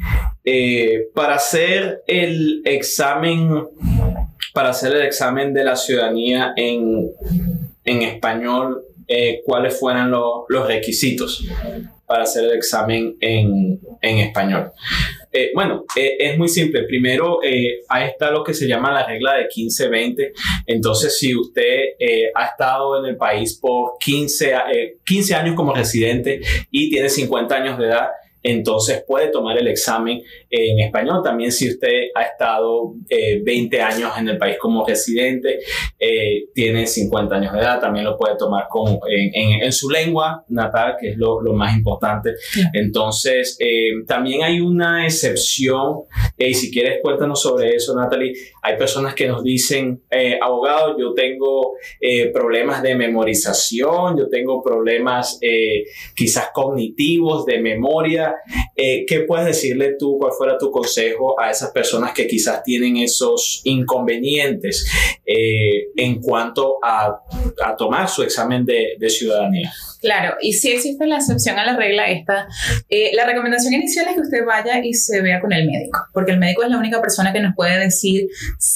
eh, 0.44 1.08
para 1.14 1.36
hacer 1.36 2.04
el 2.08 2.62
examen, 2.66 3.66
para 4.54 4.70
hacer 4.70 4.94
el 4.94 5.02
examen 5.04 5.54
de 5.54 5.64
la 5.64 5.76
ciudadanía 5.76 6.54
en, 6.56 7.10
en 7.86 8.02
español, 8.02 8.84
eh, 9.08 9.42
¿cuáles 9.46 9.78
fueran 9.80 10.12
lo- 10.12 10.46
los 10.50 10.68
requisitos 10.68 11.44
para 12.06 12.24
hacer 12.24 12.46
el 12.46 12.52
examen 12.54 13.16
en, 13.20 13.80
en 14.02 14.18
español? 14.20 14.72
Eh, 15.34 15.52
bueno, 15.56 15.84
eh, 15.98 16.16
es 16.20 16.38
muy 16.38 16.48
simple. 16.48 16.84
Primero, 16.84 17.40
eh, 17.44 17.80
ahí 17.90 18.08
está 18.10 18.30
lo 18.32 18.44
que 18.44 18.54
se 18.54 18.68
llama 18.68 18.92
la 18.92 19.06
regla 19.06 19.34
de 19.36 19.48
15-20. 19.48 20.32
Entonces, 20.68 21.18
si 21.18 21.36
usted 21.36 21.86
eh, 22.00 22.32
ha 22.36 22.46
estado 22.46 23.00
en 23.00 23.10
el 23.10 23.18
país 23.18 23.58
por 23.60 23.94
15, 24.00 24.54
a- 24.54 24.72
eh, 24.72 24.98
15 25.06 25.34
años 25.36 25.56
como 25.56 25.74
residente 25.74 26.40
y 26.70 26.90
tiene 26.90 27.10
50 27.10 27.56
años 27.56 27.78
de 27.80 27.86
edad, 27.86 28.08
entonces 28.44 29.04
puede 29.08 29.30
tomar 29.30 29.58
el 29.58 29.68
examen 29.68 30.22
en 30.50 30.80
español. 30.82 31.22
También 31.24 31.52
si 31.52 31.70
usted 31.70 32.10
ha 32.14 32.24
estado 32.24 32.94
eh, 33.10 33.42
20 33.44 33.82
años 33.82 34.12
en 34.18 34.28
el 34.30 34.38
país 34.38 34.58
como 34.60 34.86
residente, 34.86 35.60
eh, 35.98 36.46
tiene 36.54 36.86
50 36.86 37.36
años 37.36 37.54
de 37.54 37.60
edad, 37.60 37.80
también 37.80 38.06
lo 38.06 38.18
puede 38.18 38.36
tomar 38.38 38.66
con, 38.70 39.00
en, 39.10 39.32
en- 39.34 39.64
en 39.64 39.72
su 39.72 39.90
lengua 39.90 40.44
natal, 40.50 40.96
que 41.00 41.12
es 41.12 41.18
lo, 41.18 41.42
lo 41.42 41.54
más 41.54 41.76
importante. 41.76 42.32
Entonces, 42.74 43.58
eh, 43.60 43.92
también 44.08 44.44
hay 44.44 44.60
una 44.60 45.06
excepción, 45.06 46.02
y 46.38 46.54
si 46.54 46.72
quieres 46.72 47.00
cuéntanos 47.02 47.42
sobre 47.42 47.76
eso, 47.76 47.96
Natalie. 47.96 48.34
Hay 48.62 48.78
personas 48.78 49.14
que 49.16 49.28
nos 49.28 49.44
dicen, 49.44 50.04
eh, 50.12 50.38
abogado, 50.42 50.98
yo 51.00 51.14
tengo 51.14 51.76
problemas 52.34 52.82
de 52.84 52.96
memorización, 52.96 54.18
yo 54.18 54.28
tengo 54.30 54.62
problemas 54.62 55.40
quizás 56.16 56.50
cognitivos, 56.54 57.46
de 57.46 57.60
memoria. 57.60 58.33
Eh, 58.76 59.06
¿Qué 59.08 59.22
puedes 59.22 59.46
decirle 59.46 59.96
tú, 59.98 60.18
cuál 60.20 60.32
fuera 60.38 60.58
tu 60.58 60.72
consejo 60.72 61.40
a 61.40 61.52
esas 61.52 61.72
personas 61.72 62.14
que 62.14 62.28
quizás 62.28 62.64
tienen 62.64 62.98
esos 62.98 63.62
inconvenientes 63.64 64.86
eh, 65.26 65.88
en 65.96 66.22
cuanto 66.22 66.78
a, 66.84 67.22
a 67.64 67.76
tomar 67.76 68.08
su 68.10 68.24
examen 68.24 68.66
de, 68.66 68.96
de 69.00 69.10
ciudadanía? 69.10 69.72
Claro, 70.04 70.36
y 70.42 70.52
si 70.52 70.70
existe 70.70 71.08
la 71.08 71.16
excepción 71.16 71.58
a 71.58 71.66
la 71.66 71.78
regla 71.78 72.10
esta, 72.10 72.46
eh, 72.90 73.12
la 73.14 73.26
recomendación 73.26 73.74
inicial 73.74 74.06
es 74.10 74.16
que 74.16 74.22
usted 74.22 74.46
vaya 74.46 74.84
y 74.84 74.94
se 74.94 75.22
vea 75.22 75.40
con 75.40 75.54
el 75.54 75.66
médico, 75.66 75.98
porque 76.12 76.34
el 76.34 76.40
médico 76.40 76.64
es 76.64 76.70
la 76.70 76.78
única 76.78 77.00
persona 77.00 77.32
que 77.32 77.40
nos 77.40 77.56
puede 77.56 77.80
decir 77.80 78.28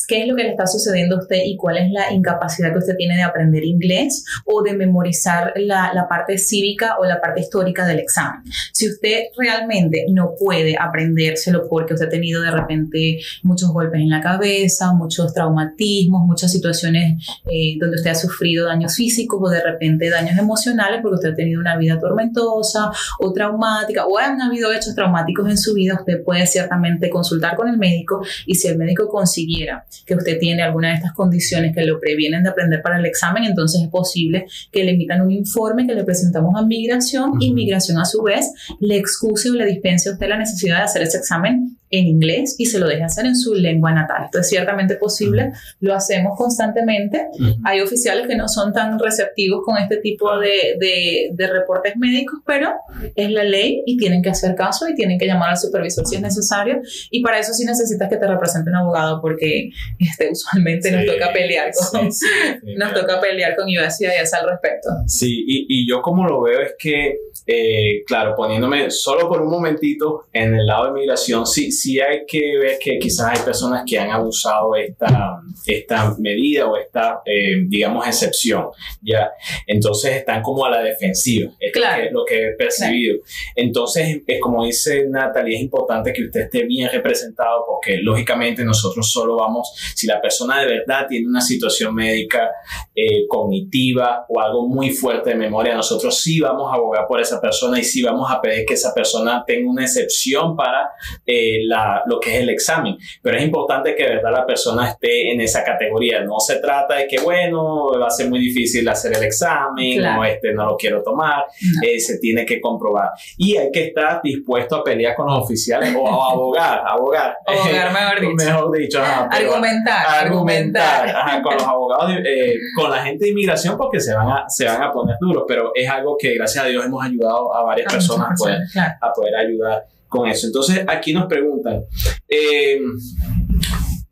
qué 0.08 0.22
es 0.22 0.28
lo 0.30 0.38
que 0.38 0.44
le 0.44 0.52
está 0.52 0.66
sucediendo 0.68 1.18
a 1.18 1.20
usted 1.20 1.42
y 1.44 1.58
cuál 1.58 1.80
es 1.80 1.92
la 1.92 2.14
incapacidad 2.14 2.72
que 2.72 2.78
usted 2.78 2.96
tiene 2.96 3.18
de 3.18 3.24
aprender 3.24 3.66
inglés 3.66 4.24
o 4.46 4.64
de 4.64 4.74
memorizar 4.74 5.52
la, 5.58 5.92
la 5.94 6.08
parte 6.08 6.38
cívica 6.38 6.96
o 6.98 7.04
la 7.04 7.20
parte 7.20 7.42
histórica 7.42 7.86
del 7.86 8.00
examen. 8.00 8.44
Si 8.72 8.88
usted 8.88 9.24
realmente 9.48 10.06
no 10.12 10.34
puede 10.38 10.76
aprendérselo 10.78 11.68
porque 11.70 11.94
usted 11.94 12.08
ha 12.08 12.10
tenido 12.10 12.42
de 12.42 12.52
repente 12.52 13.20
muchos 13.44 13.72
golpes 13.72 14.02
en 14.02 14.10
la 14.10 14.22
cabeza, 14.22 14.94
muchos 14.94 15.34
traumatismos, 15.34 16.26
muchas 16.26 16.52
situaciones 16.52 17.26
eh, 17.50 17.78
donde 17.80 17.96
usted 17.96 18.12
ha 18.12 18.16
sufrido 18.16 18.66
daños 18.66 18.96
físicos 18.96 19.40
o 19.42 19.50
de 19.50 19.64
repente 19.64 20.10
daños 20.10 20.38
emocionales 20.38 21.00
porque 21.02 21.16
usted 21.16 21.32
ha 21.32 21.36
tenido 21.36 21.62
una 21.62 21.78
vida 21.78 21.98
tormentosa 22.00 22.92
o 23.20 23.32
traumática 23.32 24.06
o 24.06 24.18
han 24.18 24.42
habido 24.42 24.72
hechos 24.72 24.94
traumáticos 24.94 25.50
en 25.50 25.58
su 25.58 25.74
vida, 25.74 25.96
usted 25.96 26.24
puede 26.24 26.46
ciertamente 26.46 27.10
consultar 27.10 27.56
con 27.56 27.70
el 27.70 27.78
médico 27.78 28.22
y 28.46 28.56
si 28.56 28.68
el 28.68 28.78
médico 28.78 29.08
consiguiera 29.08 29.86
que 30.06 30.16
usted 30.16 30.40
tiene 30.40 30.64
alguna 30.64 30.90
de 30.90 30.96
estas 30.96 31.14
condiciones 31.14 31.74
que 31.74 31.86
lo 31.86 32.00
previenen 32.00 32.44
de 32.44 32.50
aprender 32.50 32.82
para 32.82 33.00
el 33.00 33.06
examen, 33.06 33.46
entonces 33.46 33.82
es 33.82 33.90
posible 33.90 34.46
que 34.72 34.84
le 34.84 34.92
emitan 34.92 35.22
un 35.22 35.32
informe 35.32 35.88
que 35.88 35.96
le 35.96 36.04
presentamos 36.04 36.56
a 36.56 36.66
migración 36.66 37.42
y 37.42 37.48
Ujú. 37.48 37.56
migración 37.56 37.98
a 37.98 38.06
su 38.06 38.22
vez 38.24 38.52
le 38.80 38.98
excuse 39.38 39.56
o 39.56 39.60
le 39.60 39.66
dispense 39.66 40.10
a 40.10 40.14
usted 40.14 40.28
la 40.28 40.38
necesidad 40.38 40.78
de 40.78 40.84
hacer 40.84 41.02
ese 41.04 41.18
examen 41.18 41.78
en 41.90 42.06
inglés 42.06 42.56
y 42.58 42.66
se 42.66 42.80
lo 42.80 42.88
deje 42.88 43.04
hacer 43.04 43.26
en 43.26 43.36
su 43.38 43.54
lengua 43.54 43.94
natal. 43.94 44.26
Esto 44.26 44.40
es 44.40 44.50
ciertamente 44.50 44.96
posible, 44.96 45.54
lo 45.80 45.94
hacemos 45.96 46.38
constantemente 46.38 47.28
hay 47.64 47.80
oficiales 47.80 48.28
que 48.28 48.36
no 48.36 48.50
son 48.50 48.74
tan 48.74 49.00
receptivos 49.00 49.62
con 49.64 49.78
este 49.78 49.98
tipo 49.98 50.38
de, 50.38 50.76
de- 50.80 51.30
de 51.32 51.48
reportes 51.48 51.96
médicos, 51.96 52.40
pero 52.46 52.72
es 53.16 53.32
la 53.32 53.46
ley 53.46 53.84
y 53.86 53.96
tienen 53.98 54.22
que 54.22 54.30
hacer 54.30 54.54
caso 54.56 54.88
y 54.90 54.96
tienen 54.96 55.18
que 55.18 55.26
llamar 55.28 55.52
al 55.52 55.58
supervisor 55.58 56.06
si 56.06 56.16
es 56.16 56.22
necesario. 56.22 56.82
Y 57.10 57.22
para 57.24 57.40
eso 57.40 57.54
sí 57.54 57.64
necesitas 57.64 58.10
que 58.10 58.18
te 58.18 58.28
represente 58.28 58.70
un 58.70 58.76
abogado 58.76 59.22
porque 59.22 59.70
este, 60.00 60.30
usualmente 60.32 60.92
nos 60.92 61.02
Sí, 61.02 61.08
toca 61.08 61.32
pelear 61.32 61.72
con, 61.74 62.12
sí, 62.12 62.26
sí, 62.62 62.74
nos 62.78 62.94
toca 62.94 63.22
pelear 63.22 63.56
con 63.56 63.66
USCIS 63.68 64.34
al 64.34 64.50
respecto. 64.50 64.90
Sí, 65.06 65.46
y, 65.48 65.66
y 65.70 65.90
yo 65.90 66.02
como 66.02 66.26
lo 66.28 66.42
veo 66.42 66.60
es 66.62 66.74
que, 66.78 67.16
eh, 67.46 68.04
claro, 68.06 68.34
poniéndome 68.36 68.92
solo 68.92 69.27
por 69.28 69.42
un 69.42 69.50
momentito 69.50 70.26
en 70.34 70.56
el 70.56 70.66
lado 70.66 70.86
de 70.88 70.92
migración, 70.94 71.46
sí, 71.46 71.72
sí 71.72 72.00
hay 72.00 72.26
que 72.28 72.58
ver 72.58 72.78
que 72.80 72.98
quizás 73.00 73.38
hay 73.38 73.44
personas 73.46 73.84
que 73.86 73.98
han 74.00 74.12
abusado 74.12 74.76
esta, 74.76 75.42
esta 75.66 76.16
medida 76.20 76.68
o 76.68 76.78
esta, 76.78 77.22
eh, 77.26 77.64
digamos, 77.68 78.06
excepción, 78.08 78.68
¿ya? 79.02 79.30
Entonces 79.66 80.16
están 80.16 80.42
como 80.42 80.66
a 80.66 80.70
la 80.72 80.82
defensiva, 80.82 81.52
es 81.60 81.72
lo 81.76 81.82
Claro. 81.82 82.04
que- 82.04 82.12
lo 82.12 82.26
que 82.26 82.48
he 82.48 82.52
percibido. 82.54 83.18
Entonces, 83.56 84.22
es 84.26 84.40
como 84.40 84.66
dice 84.66 85.06
Natalie, 85.10 85.56
es 85.56 85.62
importante 85.62 86.14
que 86.14 86.24
usted 86.24 86.42
esté 86.42 86.64
bien 86.64 86.90
representado 86.92 87.64
porque 87.68 87.98
lógicamente 88.02 88.64
nosotros 88.64 89.12
solo 89.12 89.36
vamos, 89.38 89.74
si 89.96 90.08
la 90.08 90.22
persona 90.22 90.60
de 90.62 90.68
verdad 90.68 91.08
tiene 91.08 91.28
una 91.28 91.42
situación 91.42 91.94
médica 91.96 92.50
eh, 92.96 93.26
cognitiva 93.28 94.26
o 94.30 94.40
algo 94.40 94.68
muy 94.68 94.90
fuerte 94.92 95.30
de 95.32 95.36
memoria, 95.36 95.76
nosotros 95.76 96.20
sí 96.22 96.40
vamos 96.40 96.72
a 96.72 96.76
abogar 96.76 97.06
por 97.08 97.20
esa 97.22 97.40
persona 97.40 97.80
y 97.80 97.84
sí 97.84 98.02
vamos 98.04 98.30
a 98.32 98.42
pedir 98.42 98.66
que 98.66 98.74
esa 98.74 98.94
persona 98.94 99.17
tenga 99.46 99.70
una 99.70 99.84
excepción 99.84 100.56
para 100.56 100.92
eh, 101.26 101.60
la, 101.66 102.04
lo 102.06 102.20
que 102.20 102.36
es 102.36 102.42
el 102.42 102.50
examen. 102.50 102.98
Pero 103.22 103.38
es 103.38 103.44
importante 103.44 103.96
que 103.96 104.04
de 104.04 104.10
verdad 104.16 104.32
la 104.32 104.46
persona 104.46 104.90
esté 104.90 105.32
en 105.32 105.42
esa 105.42 105.64
categoría. 105.64 106.22
No 106.24 106.40
se 106.40 106.60
trata 106.60 106.96
de 106.96 107.08
que, 107.08 107.20
bueno, 107.20 107.92
va 108.00 108.08
a 108.08 108.12
ser 108.12 108.30
muy 108.30 108.40
difícil 108.40 108.88
hacer 108.88 109.16
el 109.16 109.24
examen 109.24 109.98
Claro. 109.98 110.22
o 110.22 110.24
este 110.26 110.54
no 110.54 110.66
lo 110.66 110.78
quiero 110.78 111.02
tomar. 111.04 111.46
No. 111.62 111.88
Eh, 111.88 112.00
se 112.00 112.20
tiene 112.20 112.46
que 112.46 112.60
comprobar. 112.62 113.10
Y 113.38 113.58
hay 113.58 113.72
que 113.72 113.86
estar 113.88 114.22
dispuesto 114.22 114.78
a 114.78 114.84
pelear 114.84 115.16
con 115.16 115.28
los 115.28 115.44
oficiales 115.44 115.96
o 115.96 116.08
a 116.08 116.32
abogar, 116.32 116.84
abogar. 116.86 117.38
Abogar, 117.48 117.94
mejor 117.94 118.20
dicho. 118.20 118.46
Mejor 118.46 118.78
dicho, 118.78 119.02
ajá, 119.02 119.30
Argumentar, 119.32 120.26
argumentar 120.26 121.08
ajá, 121.08 121.42
con 121.42 121.54
los 121.54 121.64
abogados, 121.68 122.12
eh, 122.26 122.56
con 122.76 122.92
la 122.92 123.04
gente 123.04 123.26
de 123.26 123.32
inmigración, 123.32 123.78
porque 123.78 124.00
se 124.00 124.14
van, 124.14 124.28
a, 124.30 124.46
se 124.50 124.66
van 124.66 124.82
a 124.84 124.92
poner 124.92 125.16
duros, 125.20 125.44
pero 125.48 125.72
es 125.74 125.90
algo 125.90 126.16
que 126.20 126.34
gracias 126.36 126.66
a 126.66 126.68
Dios 126.68 126.86
hemos 126.86 127.04
ayudado 127.06 127.56
a 127.56 127.64
varias 127.64 127.88
A 127.88 127.96
personas 127.96 128.30
personas, 128.30 128.72
claro. 128.72 128.94
A 129.02 129.12
poder 129.14 129.36
ayudar 129.36 129.86
con 130.08 130.28
eso. 130.28 130.48
Entonces, 130.48 130.84
aquí 130.88 131.14
nos 131.14 131.26
preguntan, 131.26 131.84
eh, 132.28 132.80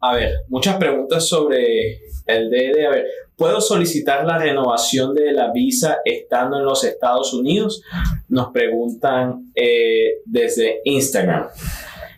a 0.01 0.13
ver, 0.13 0.34
muchas 0.50 0.77
preguntas 0.77 1.27
sobre 1.27 2.00
el 2.25 2.50
DD. 2.50 2.86
A 2.86 2.89
ver, 2.92 3.06
¿puedo 3.36 3.62
solicitar 3.62 4.25
la 4.25 4.38
renovación 4.38 5.13
de 5.13 5.32
la 5.32 5.51
visa 5.51 6.00
estando 6.04 6.58
en 6.58 6.65
los 6.65 6.84
Estados 6.84 7.34
Unidos? 7.34 7.82
Nos 8.27 8.51
preguntan 8.51 9.51
eh, 9.56 10.22
desde 10.25 10.82
Instagram. 10.84 11.48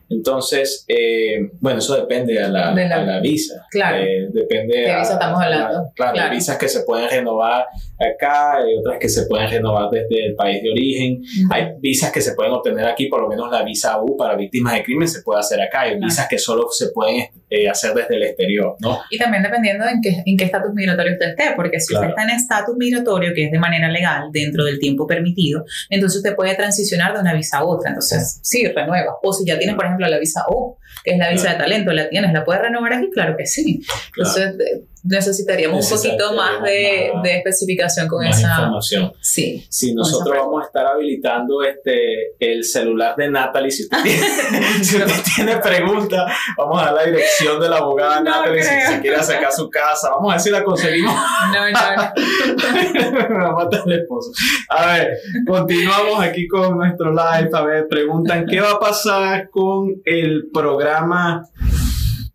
Entonces, 0.10 0.86
eh, 0.88 1.50
bueno, 1.60 1.80
eso 1.80 1.96
depende 1.96 2.34
de 2.34 2.48
la, 2.50 2.74
De 2.74 2.88
la- 2.88 3.00
de 3.00 3.06
la 3.06 3.20
visa. 3.20 3.66
Claro. 3.72 3.98
Eh, 3.98 4.28
depende. 4.32 4.74
¿Qué 4.86 4.96
visa 5.00 5.14
estamos 5.14 5.42
hablando? 5.42 5.68
Claro, 5.68 5.92
claro, 5.96 6.14
Claro. 6.14 6.30
hay 6.32 6.38
visas 6.38 6.58
que 6.58 6.68
se 6.70 6.82
pueden 6.84 7.10
renovar 7.10 7.66
acá, 8.00 8.58
hay 8.58 8.76
otras 8.78 9.00
que 9.00 9.10
se 9.10 9.26
pueden 9.26 9.50
renovar 9.50 9.90
desde 9.90 10.28
el 10.28 10.36
país 10.36 10.62
de 10.62 10.70
origen. 10.72 11.22
Hay 11.52 11.68
visas 11.80 12.12
que 12.12 12.22
se 12.22 12.34
pueden 12.36 12.54
obtener 12.54 12.86
aquí, 12.86 13.08
por 13.08 13.22
lo 13.22 13.28
menos 13.28 13.52
la 13.52 13.64
visa 13.64 14.00
U 14.02 14.16
para 14.18 14.36
víctimas 14.36 14.74
de 14.74 14.84
crimen 14.84 15.08
se 15.08 15.22
puede 15.24 15.40
hacer 15.40 15.60
acá. 15.62 15.82
Hay 15.82 16.00
visas 16.00 16.28
que 16.30 16.38
solo 16.38 16.68
se 16.72 16.90
pueden 16.90 17.28
eh, 17.50 17.70
hacer 17.70 17.94
desde 17.94 18.16
el 18.18 18.24
exterior, 18.24 18.76
¿no? 18.80 19.00
Y 19.10 19.18
también 19.18 19.42
dependiendo 19.42 19.86
en 19.88 20.02
qué 20.02 20.22
en 20.26 20.36
qué 20.38 20.44
estatus 20.46 20.74
migratorio 20.74 21.14
usted 21.14 21.30
esté, 21.30 21.44
porque 21.56 21.80
si 21.80 21.88
Claro. 21.94 22.08
usted 22.10 22.18
está 22.22 22.30
en 22.32 22.38
estatus 22.38 22.76
migratorio, 22.78 23.34
que 23.34 23.46
es 23.46 23.52
de 23.52 23.60
manera 23.60 23.90
legal, 23.90 24.30
dentro 24.34 24.66
del 24.66 24.80
tiempo 24.80 25.08
permitido, 25.08 25.64
entonces 25.90 26.18
usted 26.18 26.36
puede 26.36 26.56
transicionar 26.56 27.14
de 27.14 27.22
una 27.22 27.34
visa 27.34 27.60
a 27.60 27.66
otra. 27.66 27.90
Entonces, 27.90 28.40
sí, 28.44 28.68
renueva. 28.68 29.16
O 29.24 29.32
si 29.34 29.46
ya 29.46 29.58
tiene, 29.58 29.74
por 29.76 29.86
ejemplo, 29.86 29.97
la 30.00 30.20
visa 30.20 30.46
O, 30.50 30.77
que 31.04 31.12
es 31.12 31.18
la 31.18 31.30
visa 31.32 31.52
de 31.52 31.56
talento, 31.58 31.92
¿la 31.94 32.10
tienes? 32.10 32.34
¿La 32.34 32.44
puedes 32.44 32.62
renovar 32.62 32.94
aquí? 32.94 33.10
Claro 33.12 33.36
que 33.38 33.46
sí. 33.46 33.82
Entonces, 34.16 34.56
eh, 34.60 34.84
necesitaríamos 35.04 35.90
un 35.90 35.98
poquito 35.98 36.34
más 36.34 36.62
de, 36.64 37.12
más- 37.14 37.24
de 37.24 37.38
especificación 37.38 38.08
con 38.10 38.26
Más 38.26 38.38
esa. 38.38 38.50
información. 38.50 39.14
Sí. 39.22 39.66
Si 39.70 39.94
nosotros 39.94 40.36
vamos 40.38 40.64
a 40.64 40.66
estar 40.68 40.86
habilitando 40.86 41.64
este 41.64 42.34
el 42.40 42.64
celular 42.66 43.16
de 43.16 43.30
Natalie, 43.30 43.72
si 43.72 43.84
usted 43.84 43.98
tiene, 44.04 44.28
si 44.84 44.98
usted 44.98 45.24
tiene 45.36 45.58
preguntas, 45.58 46.32
vamos 46.58 46.82
a 46.82 46.86
dar 46.88 46.94
la 46.96 47.04
dirección 47.06 47.60
de 47.62 47.70
la 47.70 47.78
abogada 47.78 48.18
No 48.22 48.30
Natalie 48.32 48.62
creo. 48.62 48.92
si 48.92 49.00
quiere 49.00 49.24
sacar 49.24 49.52
su 49.54 49.70
casa. 49.70 50.10
Vamos 50.10 50.32
a 50.32 50.36
ver 50.36 50.42
si 50.42 50.50
la 50.50 50.64
conseguimos. 50.64 51.14
No, 51.14 51.54
no, 51.54 51.72
no. 51.72 53.28
Me 53.30 53.36
va 53.36 53.48
a 53.50 53.52
matar 53.54 53.82
el 53.86 54.02
esposo. 54.02 54.32
A 54.70 54.94
ver, 54.94 55.18
continuamos 55.48 56.22
aquí 56.22 56.48
con 56.48 56.78
nuestro 56.78 57.12
live. 57.12 57.50
A 57.54 57.62
ver, 57.62 57.88
preguntan 57.88 58.46
qué 58.46 58.60
va 58.60 58.72
a 58.72 58.80
pasar 58.80 59.50
con 59.50 60.02
el 60.06 60.50
programa. 60.54 60.87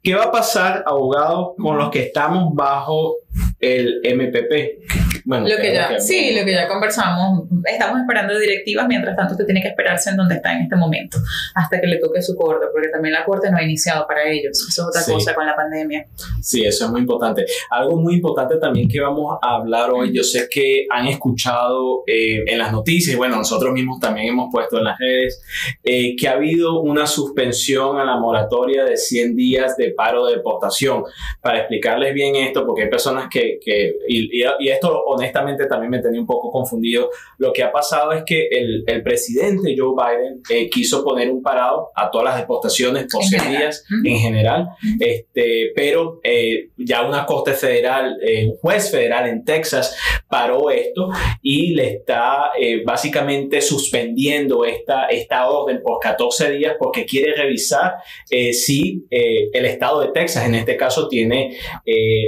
¿Qué 0.02 0.14
va 0.14 0.24
a 0.24 0.30
pasar, 0.30 0.82
abogado, 0.86 1.54
con 1.56 1.78
los 1.78 1.90
que 1.90 2.02
estamos 2.02 2.54
bajo 2.54 3.16
el 3.60 4.00
MPP? 4.04 5.01
Bueno, 5.24 5.48
Lo 5.48 5.56
que 5.56 5.72
ya, 5.72 5.98
sí, 6.00 6.34
lo 6.38 6.44
que 6.44 6.52
ya 6.52 6.68
conversamos. 6.68 7.44
Estamos 7.64 8.00
esperando 8.00 8.38
directivas, 8.38 8.86
mientras 8.88 9.16
tanto 9.16 9.32
usted 9.34 9.44
tiene 9.46 9.62
que 9.62 9.68
esperarse 9.68 10.10
en 10.10 10.16
donde 10.16 10.36
está 10.36 10.52
en 10.52 10.62
este 10.62 10.76
momento, 10.76 11.18
hasta 11.54 11.80
que 11.80 11.86
le 11.86 11.98
toque 11.98 12.20
su 12.22 12.34
corte, 12.36 12.66
porque 12.72 12.88
también 12.88 13.14
la 13.14 13.24
corte 13.24 13.50
no 13.50 13.56
ha 13.58 13.62
iniciado 13.62 14.06
para 14.06 14.24
ellos. 14.28 14.58
Eso 14.58 14.66
es 14.68 14.78
otra 14.88 15.00
Sí. 15.02 15.12
cosa 15.12 15.34
con 15.34 15.46
la 15.46 15.54
pandemia. 15.54 16.06
Sí, 16.40 16.64
eso 16.64 16.86
es 16.86 16.90
muy 16.90 17.00
importante. 17.00 17.44
Algo 17.70 17.96
muy 17.96 18.14
importante 18.14 18.56
también 18.56 18.88
que 18.88 19.00
vamos 19.00 19.38
a 19.42 19.54
hablar 19.56 19.90
hoy, 19.90 20.12
yo 20.12 20.22
sé 20.24 20.48
que 20.50 20.86
han 20.90 21.06
escuchado 21.06 22.02
eh, 22.06 22.42
en 22.46 22.58
las 22.58 22.72
noticias, 22.72 23.16
bueno, 23.16 23.36
nosotros 23.36 23.72
mismos 23.72 24.00
también 24.00 24.28
hemos 24.28 24.48
puesto 24.52 24.78
en 24.78 24.84
las 24.84 24.98
redes, 24.98 25.42
eh, 25.84 26.16
que 26.16 26.28
ha 26.28 26.32
habido 26.32 26.80
una 26.80 27.06
suspensión 27.06 27.98
a 27.98 28.04
la 28.04 28.16
moratoria 28.16 28.84
de 28.84 28.96
100 28.96 29.36
días 29.36 29.76
de 29.76 29.90
paro 29.92 30.26
de 30.26 30.36
deportación. 30.36 31.04
Para 31.40 31.58
explicarles 31.58 32.14
bien 32.14 32.36
esto, 32.36 32.66
porque 32.66 32.82
hay 32.82 32.90
personas 32.90 33.28
que, 33.30 33.58
que 33.64 33.94
y- 34.08 34.42
y 34.60 34.68
esto 34.68 35.04
honestamente 35.14 35.66
también 35.66 35.90
me 35.90 36.00
tenía 36.00 36.20
un 36.20 36.26
poco 36.26 36.50
confundido, 36.50 37.10
lo 37.38 37.52
que 37.52 37.62
ha 37.62 37.72
pasado 37.72 38.12
es 38.12 38.22
que 38.24 38.48
el, 38.50 38.84
el 38.86 39.02
presidente 39.02 39.74
Joe 39.76 39.94
Biden 39.96 40.42
eh, 40.48 40.68
quiso 40.70 41.04
poner 41.04 41.30
un 41.30 41.42
parado 41.42 41.90
a 41.94 42.10
todas 42.10 42.26
las 42.26 42.36
deportaciones 42.38 43.06
por 43.10 43.22
En 43.22 43.28
100 43.28 43.40
general. 43.40 43.60
días 43.60 43.84
en 44.04 44.16
general, 44.18 44.68
este, 45.00 45.72
pero 45.74 46.20
eh, 46.22 46.68
ya 46.76 47.06
una 47.06 47.26
corte 47.26 47.52
federal, 47.52 48.18
eh, 48.24 48.46
un 48.48 48.56
juez 48.56 48.90
federal 48.90 49.28
en 49.28 49.44
Texas 49.44 49.96
paró 50.28 50.70
esto 50.70 51.10
y 51.40 51.74
le 51.74 51.88
está 51.96 52.50
básicamente 52.84 53.60
suspendiendo 53.60 54.64
esta, 54.64 55.06
esta 55.06 55.48
orden 55.48 55.80
por 55.82 55.98
14 56.00 56.50
días 56.52 56.74
porque 56.78 57.04
quiere 57.04 57.34
revisar 57.34 57.94
si 58.30 59.06
el 59.10 59.64
estado 59.64 60.00
de 60.00 60.08
Texas 60.08 60.46
en 60.46 60.54
este 60.54 60.76
caso 60.76 61.08
tiene 61.08 61.56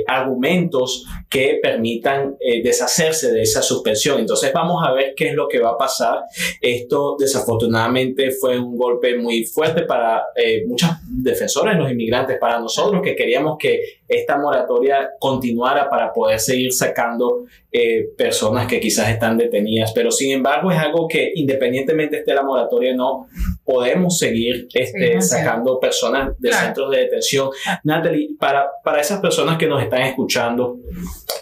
argumentos 0.07 1.07
que 1.29 1.59
permitan 1.63 2.37
eh, 2.41 2.63
deshacerse 2.75 3.33
de 3.33 3.43
esa 3.43 3.63
suspensión. 3.63 4.21
Entonces 4.21 4.53
vamos 4.53 4.83
a 4.87 4.93
ver 4.93 5.15
qué 5.17 5.29
es 5.29 5.35
lo 5.35 5.49
que 5.49 5.61
va 5.61 5.71
a 5.71 5.79
pasar. 5.79 6.25
Esto 6.61 7.17
desafortunadamente 7.19 8.31
fue 8.33 8.59
un 8.59 8.77
golpe 8.77 9.17
muy 9.17 9.45
fuerte 9.45 9.83
para 9.83 10.25
eh, 10.37 10.65
muchos 10.67 10.91
defensores, 11.07 11.77
los 11.77 11.91
inmigrantes, 11.91 12.39
para 12.39 12.59
nosotros 12.59 13.01
que 13.03 13.15
queríamos 13.15 13.57
que 13.59 13.81
esta 14.09 14.37
moratoria 14.37 15.11
continuara 15.19 15.89
para 15.89 16.13
poder 16.13 16.39
seguir 16.41 16.73
sacando 16.73 17.45
eh, 17.73 18.09
personas 18.17 18.67
que 18.67 18.81
quizás 18.81 19.09
están 19.09 19.39
detenidas. 19.39 19.93
Pero 19.93 20.11
sin 20.11 20.33
embargo 20.33 20.71
es 20.71 20.79
algo 20.79 21.09
que 21.09 21.33
independientemente 21.35 22.19
esté 22.19 22.35
la 22.35 22.43
moratoria 22.43 22.93
o 22.93 22.97
no, 22.97 23.27
podemos 23.65 24.19
seguir 24.19 24.69
este, 24.75 25.21
Sí, 25.21 25.29
sacando 25.29 25.79
personas 25.81 26.31
de 26.39 26.51
Claro. 26.51 26.67
centros 26.67 26.91
de 26.91 26.99
detención. 26.99 27.51
Natalie, 27.83 28.31
para, 28.39 28.67
para 28.83 29.01
esas 29.01 29.21
personas 29.21 29.57
que 29.59 29.67
nos 29.67 29.83
están 29.83 30.03
escuchando 30.03 30.77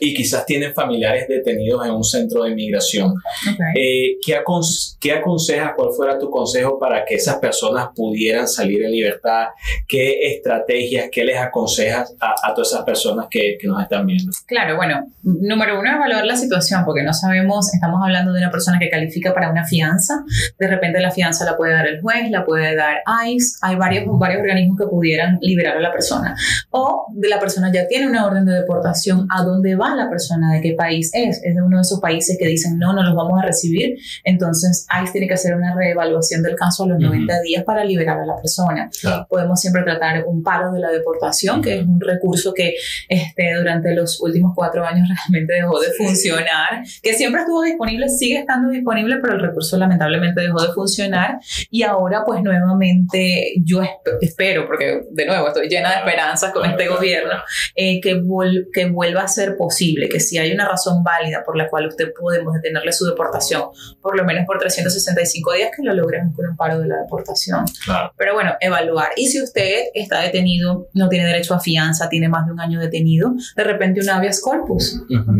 y 0.00 0.14
quizás 0.14 0.47
tienen 0.47 0.73
familiares 0.75 1.26
detenidos 1.29 1.85
en 1.87 1.93
un 1.93 2.05
centro 2.05 2.45
de 2.45 2.50
inmigración, 2.50 3.09
Ok. 3.11 3.61
eh, 3.76 4.17
¿qué, 4.25 4.38
acon- 4.38 4.97
qué 5.00 5.12
aconsejas? 5.12 5.73
¿Cuál 5.76 5.91
fuera 5.97 6.19
tu 6.19 6.31
consejo 6.31 6.79
para 6.79 7.05
que 7.05 7.14
esas 7.17 7.37
personas 7.37 7.88
pudieran 7.95 8.47
salir 8.49 8.83
en 8.85 8.93
libertad? 8.93 9.47
¿Qué 9.88 10.33
estrategias, 10.33 11.09
qué 11.11 11.25
les 11.25 11.38
aconsejas 11.38 12.14
a, 12.21 12.35
a 12.45 12.55
todas 12.55 12.73
esas 12.73 12.85
personas 12.85 13.26
que, 13.31 13.57
que 13.61 13.67
nos 13.67 13.83
están 13.83 14.07
viendo? 14.07 14.31
Claro, 14.47 14.76
bueno, 14.76 15.07
número 15.23 15.79
uno, 15.81 15.91
evaluar 15.97 16.25
la 16.26 16.37
situación, 16.37 16.85
porque 16.85 17.02
no 17.02 17.12
sabemos, 17.14 17.73
estamos 17.75 18.00
hablando 18.02 18.33
de 18.33 18.38
una 18.41 18.50
persona 18.50 18.79
que 18.79 18.88
califica 18.88 19.35
para 19.35 19.50
una 19.50 19.64
fianza, 19.64 20.25
de 20.59 20.67
repente 20.69 21.00
la 21.00 21.11
fianza 21.11 21.45
la 21.45 21.57
puede 21.57 21.73
dar 21.75 21.87
el 21.87 22.00
juez, 22.00 22.12
la 22.31 22.45
puede 22.45 22.75
dar 22.76 23.02
ICE, 23.26 23.59
hay 23.62 23.76
varios, 23.76 24.04
varios 24.19 24.40
organismos 24.40 24.78
que 24.78 24.87
pudieran 24.87 25.38
liberar 25.40 25.76
a 25.76 25.81
la 25.81 25.92
persona. 25.92 26.35
O 26.71 27.07
de 27.12 27.28
la 27.28 27.38
persona 27.38 27.71
ya 27.73 27.87
tiene 27.87 28.09
una 28.09 28.26
orden 28.26 28.45
de 28.45 28.52
deportación, 28.54 29.26
¿a 29.31 29.42
dónde 29.42 29.75
va 29.75 29.94
la 29.94 30.09
persona? 30.09 30.53
¿De 30.55 30.61
qué 30.61 30.72
país 30.72 31.11
es? 31.12 31.40
Es 31.42 31.55
de 31.55 31.62
uno 31.62 31.79
de 31.79 31.83
esos 31.83 32.01
países 32.01 32.37
que 32.38 32.46
dicen, 32.46 32.79
no, 32.79 32.92
no 32.92 33.03
los 33.03 33.14
vamos 33.14 33.40
a 33.40 33.46
recibir, 33.46 33.96
entonces 34.25 34.87
ICE 35.03 35.12
tiene 35.12 35.29
que 35.29 35.35
hacer 35.35 35.55
una 35.55 35.75
reevaluación 35.75 36.42
del 36.42 36.57
caso 36.57 36.85
a 36.85 36.88
los 36.88 36.98
Ujú. 36.98 37.07
90 37.07 37.40
días 37.42 37.64
para 37.64 37.85
liberar 37.85 38.20
a 38.20 38.27
la 38.27 38.37
persona. 38.37 38.90
Claro. 39.01 39.27
Podemos 39.29 39.61
siempre 39.61 39.83
tratar 39.83 40.25
un 40.27 40.42
paro 40.42 40.72
de 40.72 40.81
la 40.81 40.90
deportación, 40.90 41.62
que 41.62 41.79
es 41.79 41.87
un 41.87 42.01
recurso 42.01 42.53
que 42.55 42.75
este, 43.09 43.55
durante 43.57 43.94
los 43.94 44.20
últimos 44.20 44.53
cuatro 44.55 44.85
años 44.85 45.09
realmente 45.31 45.55
dejó 45.55 45.81
de 45.81 45.92
funcionar, 45.92 46.85
que 47.03 47.14
siempre 47.14 47.42
estuvo 47.42 47.62
disponible, 47.62 48.09
sigue 48.09 48.38
estando 48.38 48.70
disponible, 48.70 49.18
pero 49.20 49.35
el 49.35 49.40
recurso 49.40 49.77
lamentablemente 49.77 50.40
dejó 50.40 50.62
de 50.62 50.72
funcionar 50.72 51.38
y 51.70 51.83
ahora 51.83 52.02
pues 52.27 52.43
nuevamente 52.43 53.55
yo 53.65 53.81
esp- 53.83 54.19
espero, 54.21 54.67
porque 54.67 55.03
de 55.11 55.27
nuevo 55.27 55.49
estoy 55.49 55.69
llena 55.69 55.91
de 55.91 55.97
esperanzas 55.99 56.53
con 56.53 56.69
este 56.69 56.88
gobierno, 56.88 57.35
eh, 57.75 58.01
que, 58.01 58.23
que 58.73 58.87
vuelva 58.87 59.23
a 59.23 59.29
ser 59.29 59.57
posible, 59.57 60.09
que 60.09 60.21
si 60.21 60.38
hay 60.38 60.53
una 60.53 60.69
razón 60.69 61.03
válida 61.03 61.43
por 61.45 61.57
la 61.57 61.69
cual 61.69 61.87
usted 61.88 62.12
podemos 62.19 62.55
detenerle 62.55 62.93
su 62.93 63.07
deportación, 63.07 63.62
por 64.01 64.17
lo 64.17 64.25
menos 64.25 64.45
por 64.47 64.59
365 64.59 65.53
días, 65.55 65.71
que 65.77 65.83
lo 65.83 65.95
logremos 65.95 66.35
con 66.35 66.47
un 66.49 66.57
paro 66.57 66.79
de 66.79 66.88
la 66.88 66.99
deportación. 66.99 67.65
Claro. 67.85 68.12
Pero 68.17 68.35
bueno, 68.35 68.53
evaluar. 68.61 69.11
Y 69.17 69.27
si 69.27 69.43
usted 69.43 69.85
está 69.95 70.21
detenido, 70.21 70.88
no 70.95 71.09
tiene 71.09 71.27
derecho 71.27 71.55
a 71.55 71.61
fianza, 71.61 72.09
tiene 72.09 72.29
más 72.29 72.47
de 72.47 72.53
un 72.53 72.61
año 72.61 72.81
detenido, 72.81 73.33
de 73.57 73.65
repente 73.65 74.01
un 74.01 74.11
habeas 74.11 74.41
corpus, 74.41 75.01
Ujú. 75.09 75.33
¿ok? 75.33 75.38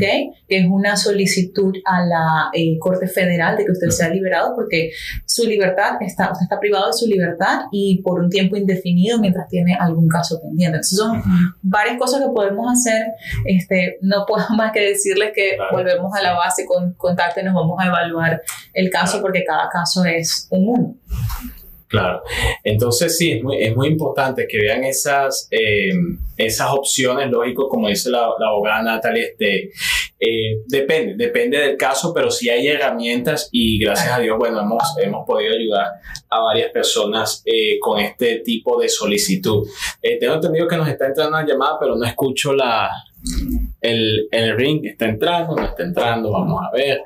Que 0.49 0.59
es 0.59 0.67
una 0.69 0.97
solicitud 0.97 1.75
a 1.85 2.05
la 2.05 2.51
eh, 2.53 2.79
Corte 2.79 3.07
Federal 3.07 3.57
de 3.57 3.65
que 3.65 3.73
usted 3.73 3.89
sea 3.89 4.09
liberado 4.09 4.55
porque 4.55 4.91
su 5.27 5.47
libertad 5.47 5.95
está, 6.01 6.31
usted 6.33 6.45
está 6.45 6.52
privado 6.61 6.87
de 6.89 6.93
su 6.93 7.07
libertad 7.07 7.63
y 7.71 8.01
por 8.03 8.21
un 8.21 8.29
tiempo 8.31 8.57
indefinido 8.57 9.19
mientras 9.19 9.49
tiene 9.49 9.75
algún 9.75 10.09
caso 10.09 10.41
pendiente. 10.41 10.77
Entonces 10.77 10.99
son 10.99 11.23
varias 11.63 11.99
cosas 11.99 12.21
que 12.23 12.29
podemos 12.33 12.67
hacer. 12.73 13.07
Este, 13.45 13.99
no 14.01 14.25
puedo 14.27 14.45
más 14.57 14.73
que 14.73 14.81
decirles 14.81 15.33
que 15.35 15.57
Claro. 15.57 15.77
volvemos 15.77 16.15
a 16.15 16.23
la 16.23 16.33
base, 16.35 16.65
con, 16.67 16.95
contáctenos, 16.95 17.55
vamos 17.55 17.77
a 17.81 17.87
evaluar 17.87 18.43
el 18.75 18.91
caso 18.91 19.21
porque 19.21 19.45
cada 19.45 19.69
caso 19.69 20.05
es 20.05 20.47
un 20.51 20.65
mundo. 20.65 20.95
Claro. 21.93 22.23
Entonces 22.65 23.19
sí, 23.19 23.33
es 23.33 23.43
muy, 23.43 23.63
es 23.63 23.77
muy 23.77 23.89
importante 23.89 24.47
que 24.49 24.59
vean 24.59 24.83
esas, 24.83 25.47
eh, 25.51 25.93
esas 26.39 26.71
opciones, 26.71 27.31
lógico, 27.31 27.69
como 27.69 27.89
dice 27.89 28.09
la, 28.09 28.31
la 28.41 28.49
abogada 28.49 28.83
Natalie, 28.83 29.25
este, 29.25 29.73
eh, 30.19 30.63
depende, 30.69 31.23
depende 31.23 31.59
del 31.59 31.77
caso, 31.77 32.15
pero 32.15 32.31
sí 32.31 32.49
hay 32.49 32.67
herramientas 32.67 33.51
y 33.53 33.79
gracias 33.79 34.11
a 34.11 34.21
Dios, 34.21 34.39
bueno, 34.39 34.63
hemos, 34.63 34.83
hemos 35.03 35.27
podido 35.27 35.53
ayudar 35.53 35.89
a 36.31 36.41
varias 36.41 36.71
personas 36.71 37.43
eh, 37.45 37.79
con 37.79 38.01
este 38.01 38.39
tipo 38.39 38.81
de 38.81 38.89
solicitud. 38.89 39.69
Eh, 40.01 40.19
tengo 40.19 40.33
entendido 40.33 40.67
que 40.67 40.79
nos 40.79 40.89
está 40.89 41.09
entrando 41.09 41.37
una 41.37 41.47
llamada, 41.47 41.77
pero 41.79 41.95
no 41.95 42.07
escucho 42.07 42.55
la... 42.55 42.89
El, 43.83 44.29
el 44.33 44.57
ring 44.57 44.87
está 44.87 45.05
entrando, 45.05 45.55
no 45.55 45.65
está 45.67 45.83
entrando, 45.83 46.33
vamos 46.33 46.59
a 46.65 46.75
ver. 46.75 47.03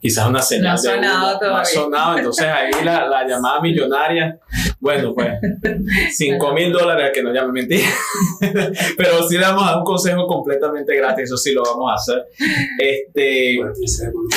Quizás 0.00 0.26
una 0.28 0.40
señal 0.40 0.64
No 0.64 0.70
ha 0.70 0.74
de 0.76 0.80
sonado 0.82 1.38
humo, 1.38 1.58
no 1.58 1.64
sonado, 1.64 2.16
entonces 2.18 2.46
ahí 2.46 2.70
la, 2.84 3.06
la 3.06 3.24
llamada 3.28 3.60
millonaria, 3.60 4.38
bueno, 4.80 5.12
pues 5.14 5.28
5 6.16 6.52
mil 6.54 6.72
dólares 6.72 7.10
que 7.12 7.22
no 7.22 7.32
llame 7.34 7.52
mentira, 7.52 7.86
pero 8.96 9.28
sí 9.28 9.36
le 9.36 9.44
vamos 9.44 9.62
a 9.64 9.66
dar 9.72 9.76
un 9.78 9.84
consejo 9.84 10.26
completamente 10.26 10.96
gratis, 10.96 11.24
eso 11.24 11.36
sí 11.36 11.52
lo 11.52 11.62
vamos 11.64 11.90
a 11.90 11.94
hacer. 11.96 12.24
Este, 12.78 13.58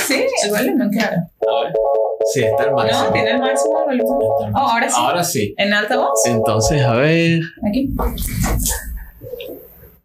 Sí, 0.05 0.25
el 0.43 0.49
volumen, 0.51 0.89
claro. 0.89 1.15
a 1.15 1.63
ver, 1.63 1.73
sí, 2.33 2.43
está 2.43 2.63
el 2.63 2.69
No, 2.71 2.75
máximo. 2.75 3.11
tiene 3.13 3.31
el 3.31 3.39
máximo 3.39 3.85
volumen. 3.85 4.53
Oh, 4.53 4.59
ahora 4.59 4.89
sí. 4.89 4.95
Ahora 4.97 5.23
sí. 5.23 5.55
En 5.57 5.73
alta 5.73 5.95
voz. 5.97 6.25
Entonces, 6.25 6.81
a 6.81 6.93
ver. 6.95 7.39
Aquí. 7.69 7.89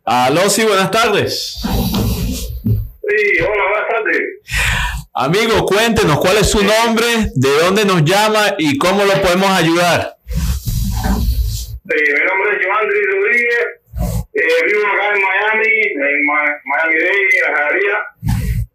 Aló, 0.05 0.49
sí, 0.49 0.65
buenas 0.65 0.91
tardes. 0.91 1.61
Amigo, 5.21 5.65
cuéntenos 5.67 6.19
cuál 6.21 6.37
es 6.37 6.49
su 6.49 6.63
nombre, 6.63 7.07
de 7.35 7.49
dónde 7.65 7.85
nos 7.85 8.05
llama 8.05 8.55
y 8.57 8.79
cómo 8.79 9.05
lo 9.05 9.21
podemos 9.21 9.51
ayudar. 9.51 10.17
Sí, 10.31 11.97
mi 12.07 12.21
nombre 12.29 12.57
es 12.57 12.65
Joandri 12.65 13.01
Rodríguez. 13.11 13.67
Eh, 14.33 14.65
vivo 14.67 14.87
acá 14.87 15.17
en 15.17 15.21
Miami, 15.21 15.75
en 15.93 16.25
Ma- 16.25 16.61
Miami 16.65 16.95
Dade, 17.01 17.29
en 17.49 17.53
la 17.53 17.99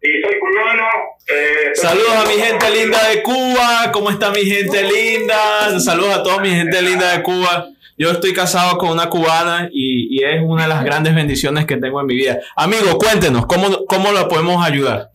y 0.02 0.20
soy 0.20 0.38
cubano. 0.38 0.84
Eh, 1.28 1.70
Saludos 1.76 2.12
a 2.14 2.28
mi 2.28 2.34
gente 2.34 2.70
linda 2.70 3.08
de 3.08 3.22
Cuba. 3.22 3.90
¿Cómo 3.90 4.10
está 4.10 4.30
mi 4.30 4.44
gente 4.44 4.82
linda? 4.82 5.80
Saludos 5.80 6.14
a 6.16 6.22
toda 6.22 6.40
mi 6.42 6.50
gente 6.50 6.82
linda 6.82 7.16
de 7.16 7.22
Cuba. 7.22 7.68
Yo 7.96 8.10
estoy 8.10 8.34
casado 8.34 8.76
con 8.76 8.90
una 8.90 9.08
cubana 9.08 9.70
y, 9.72 10.08
y 10.20 10.24
es 10.24 10.42
una 10.44 10.64
de 10.64 10.68
las 10.68 10.84
grandes 10.84 11.14
bendiciones 11.14 11.64
que 11.64 11.78
tengo 11.78 12.00
en 12.02 12.06
mi 12.06 12.16
vida. 12.16 12.38
Amigo, 12.54 12.98
cuéntenos, 12.98 13.46
¿cómo, 13.46 13.86
cómo 13.86 14.12
la 14.12 14.28
podemos 14.28 14.62
ayudar? 14.62 15.08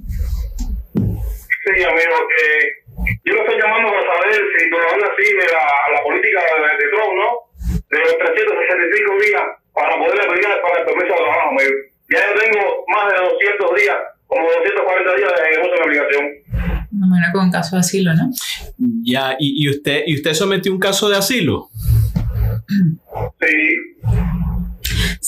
Sí, 1.69 1.83
amigo, 1.83 2.15
eh, 2.33 2.65
yo 3.25 3.33
lo 3.35 3.41
estoy 3.45 3.61
llamando 3.61 3.93
para 3.93 4.01
saber 4.01 4.41
si 4.57 4.69
todavía 4.73 5.05
sigue 5.17 5.45
la, 5.53 5.65
la 5.93 6.01
política 6.01 6.41
de, 6.41 6.65
de 6.81 6.89
Trump, 6.89 7.13
¿no? 7.13 7.29
De 7.93 7.99
los 7.99 8.17
365 8.17 9.21
días 9.21 9.43
para 9.73 9.93
poder 10.01 10.17
aplicar 10.25 10.57
para 10.65 10.81
el 10.81 10.85
permiso 10.85 11.13
de 11.13 11.21
trabajo, 11.21 11.49
amigo. 11.53 11.75
Ya 12.09 12.19
yo 12.25 12.33
tengo 12.41 12.61
más 12.89 13.13
de 13.13 13.17
200 13.21 13.75
días, 13.77 13.97
como 14.25 14.49
240 14.49 15.15
días 15.15 15.33
en 15.45 15.61
uso 15.61 15.75
de 15.77 15.81
aplicación. 15.85 16.25
Me 16.89 17.05
imagino 17.05 17.27
con 17.33 17.45
un 17.45 17.51
caso 17.51 17.75
de 17.75 17.79
asilo, 17.81 18.13
¿no? 18.17 18.25
Ya, 19.05 19.35
y, 19.37 19.63
y 19.63 19.69
usted, 19.69 20.03
¿y 20.07 20.15
usted 20.15 20.33
sometió 20.33 20.73
un 20.73 20.79
caso 20.79 21.07
de 21.07 21.17
asilo? 21.17 21.69
Sí, 23.41 23.55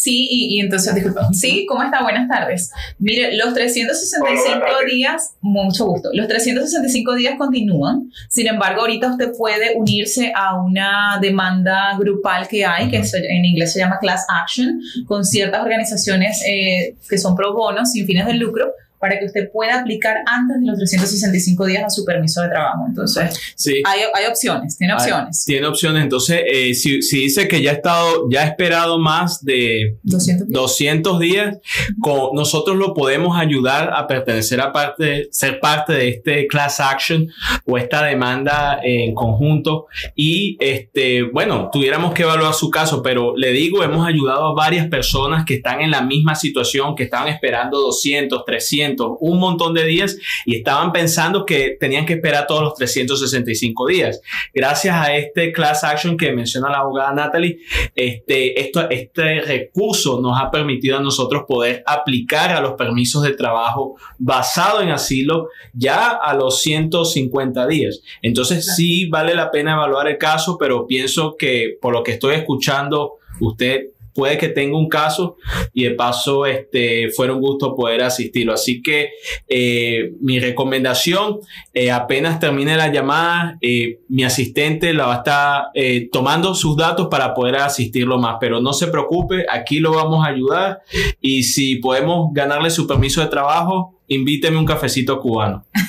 Sí, 0.02 0.28
y, 0.32 0.56
y 0.56 0.62
entonces, 0.62 0.96
disculpa. 0.96 1.28
Sí, 1.32 1.68
¿cómo 1.70 1.84
está? 1.84 2.02
Buenas 2.02 2.28
tardes. 2.28 2.72
Mire, 2.98 3.38
los 3.38 3.54
365 3.54 4.58
Hola, 4.58 4.92
días, 4.92 5.36
mucho 5.42 5.86
gusto. 5.86 6.10
Los 6.12 6.28
365 6.28 7.14
días 7.14 7.36
continúan. 7.38 8.12
Sin 8.28 8.48
embargo, 8.48 8.82
ahorita 8.82 9.12
usted 9.12 9.32
puede 9.38 9.76
unirse 9.76 10.34
a 10.36 10.60
una 10.60 11.20
demanda 11.22 11.96
grupal 12.00 12.48
que 12.48 12.66
hay, 12.66 12.90
que 12.90 12.98
en 12.98 13.46
inglés 13.46 13.74
se 13.74 13.80
llama 13.80 14.00
Class 14.02 14.26
Action, 14.28 14.82
con 15.06 15.24
ciertas 15.24 15.62
organizaciones 15.62 16.42
eh, 16.48 16.96
que 17.08 17.20
son 17.20 17.36
pro 17.36 17.54
bono, 17.54 17.86
sin 17.86 18.08
fines 18.08 18.26
de 18.26 18.34
lucro, 18.34 18.74
para 19.02 19.20
que 19.20 19.26
usted 19.26 19.52
pueda 19.52 19.82
aplicar 19.82 20.18
antes 20.28 20.62
de 20.62 20.68
los 20.68 20.78
365 20.78 21.66
días 21.66 21.84
a 21.86 21.90
su 21.90 22.06
permiso 22.06 22.42
de 22.44 22.50
trabajo. 22.50 22.86
Entonces, 22.88 23.38
Sí. 23.56 23.82
hay, 23.86 24.02
hay 24.14 24.26
opciones, 24.30 24.78
tiene 24.78 24.94
Ah, 24.94 24.98
opciones. 24.98 25.44
Tiene 25.46 25.68
opciones. 25.68 26.04
Entonces, 26.04 26.42
eh, 26.46 26.74
si, 26.76 27.02
si 27.02 27.22
dice 27.24 27.48
que 27.48 27.62
ya 27.62 27.72
ha 27.72 27.74
estado, 27.74 28.30
ya 28.30 28.44
ha 28.44 28.46
esperado 28.48 29.00
más 29.00 29.44
de 29.44 29.98
200 30.04 30.48
días. 30.48 30.62
200 30.62 31.20
días, 31.20 31.58
con, 32.00 32.36
nosotros 32.36 32.78
lo 32.78 32.94
podemos 32.94 33.38
ayudar 33.38 33.92
a 33.94 34.06
pertenecer 34.08 34.62
a 34.62 34.72
parte, 34.72 35.28
ser 35.32 35.60
parte 35.60 35.94
de 35.94 36.10
este 36.10 36.48
class 36.48 36.80
action 36.80 37.28
o 37.66 37.78
esta 37.78 38.04
demanda 38.04 38.80
en 38.84 39.16
conjunto. 39.16 39.88
Y 40.16 40.58
este, 40.60 41.24
bueno, 41.24 41.70
tuviéramos 41.74 42.14
que 42.14 42.22
evaluar 42.24 42.54
su 42.54 42.70
caso, 42.70 43.02
pero 43.02 43.36
le 43.36 43.52
digo, 43.52 43.84
hemos 43.84 44.08
ayudado 44.08 44.46
a 44.46 44.54
varias 44.54 44.88
personas 44.88 45.44
que 45.46 45.56
están 45.56 45.82
en 45.82 45.90
la 45.92 46.02
misma 46.02 46.36
situación, 46.36 46.96
que 46.96 47.04
estaban 47.04 47.28
esperando 47.28 47.80
200, 47.80 48.44
300, 48.46 48.91
un 49.00 49.40
montón 49.40 49.74
de 49.74 49.86
días 49.86 50.18
y 50.46 50.58
estaban 50.58 50.92
pensando 50.92 51.46
que 51.46 51.78
tenían 51.80 52.06
que 52.06 52.14
esperar 52.14 52.48
todos 52.48 52.62
los 52.62 52.76
365 52.76 53.88
días. 53.88 54.22
Gracias 54.54 54.96
a 54.96 55.16
este 55.16 55.52
class 55.52 55.84
action 55.84 56.18
que 56.18 56.32
menciona 56.32 56.70
la 56.70 56.80
abogada 56.80 57.14
Natalie, 57.14 57.60
este, 57.96 58.60
esto, 58.60 58.90
este 58.90 59.42
recurso 59.42 60.22
nos 60.22 60.40
ha 60.40 60.50
permitido 60.52 60.98
a 60.98 61.02
nosotros 61.02 61.44
poder 61.48 61.84
aplicar 61.86 62.52
a 62.52 62.62
los 62.62 62.74
permisos 62.74 63.24
de 63.24 63.34
trabajo 63.34 63.96
basado 64.18 64.82
en 64.82 64.90
asilo 64.90 65.50
ya 65.74 66.10
a 66.12 66.34
los 66.34 66.62
150 66.62 67.68
días. 67.68 68.02
Entonces 68.22 68.76
sí 68.76 69.08
vale 69.10 69.36
la 69.36 69.52
pena 69.52 69.74
evaluar 69.74 70.08
el 70.08 70.18
caso, 70.18 70.58
pero 70.58 70.88
pienso 70.88 71.36
que 71.38 71.78
por 71.82 71.94
lo 71.94 72.04
que 72.04 72.12
estoy 72.12 72.36
escuchando, 72.36 73.16
usted 73.40 73.88
puede 74.14 74.38
que 74.38 74.50
tenga 74.50 74.78
un 74.78 74.90
caso 74.90 75.38
y 75.74 75.84
de 75.86 75.92
paso 75.92 76.46
este, 76.46 77.10
fuera 77.10 77.34
un 77.34 77.42
gusto 77.42 77.76
poder 77.76 78.04
asistirlo. 78.04 78.54
Así 78.54 78.82
que 78.82 79.10
eh, 79.48 80.14
mi 80.22 80.40
recomendación, 80.40 81.40
eh, 81.74 81.92
apenas 81.92 82.40
termine 82.40 82.78
la 82.78 82.92
llamada, 82.92 83.58
eh, 83.62 84.00
mi 84.10 84.24
asistente 84.24 84.94
la 84.94 85.06
va 85.06 85.14
a 85.14 85.18
estar 85.18 85.64
eh, 85.74 86.10
tomando 86.12 86.54
sus 86.56 86.76
datos 86.78 87.08
para 87.10 87.34
poder 87.34 87.58
asistirlo 87.58 88.18
más, 88.18 88.38
pero 88.40 88.62
no 88.62 88.74
se 88.74 88.88
preocupe, 88.88 89.46
aquí 89.50 89.80
lo 89.80 89.94
vamos 89.94 90.26
a 90.26 90.30
ayudar 90.30 90.82
y 91.20 91.44
si 91.44 91.76
podemos 91.76 92.34
ganarle 92.34 92.70
su 92.70 92.88
permiso 92.88 93.22
de 93.22 93.28
trabajo, 93.28 94.00
invíteme 94.08 94.58
un 94.58 94.66
cafecito 94.66 95.20
cubano. 95.20 95.66
ah, 95.76 95.84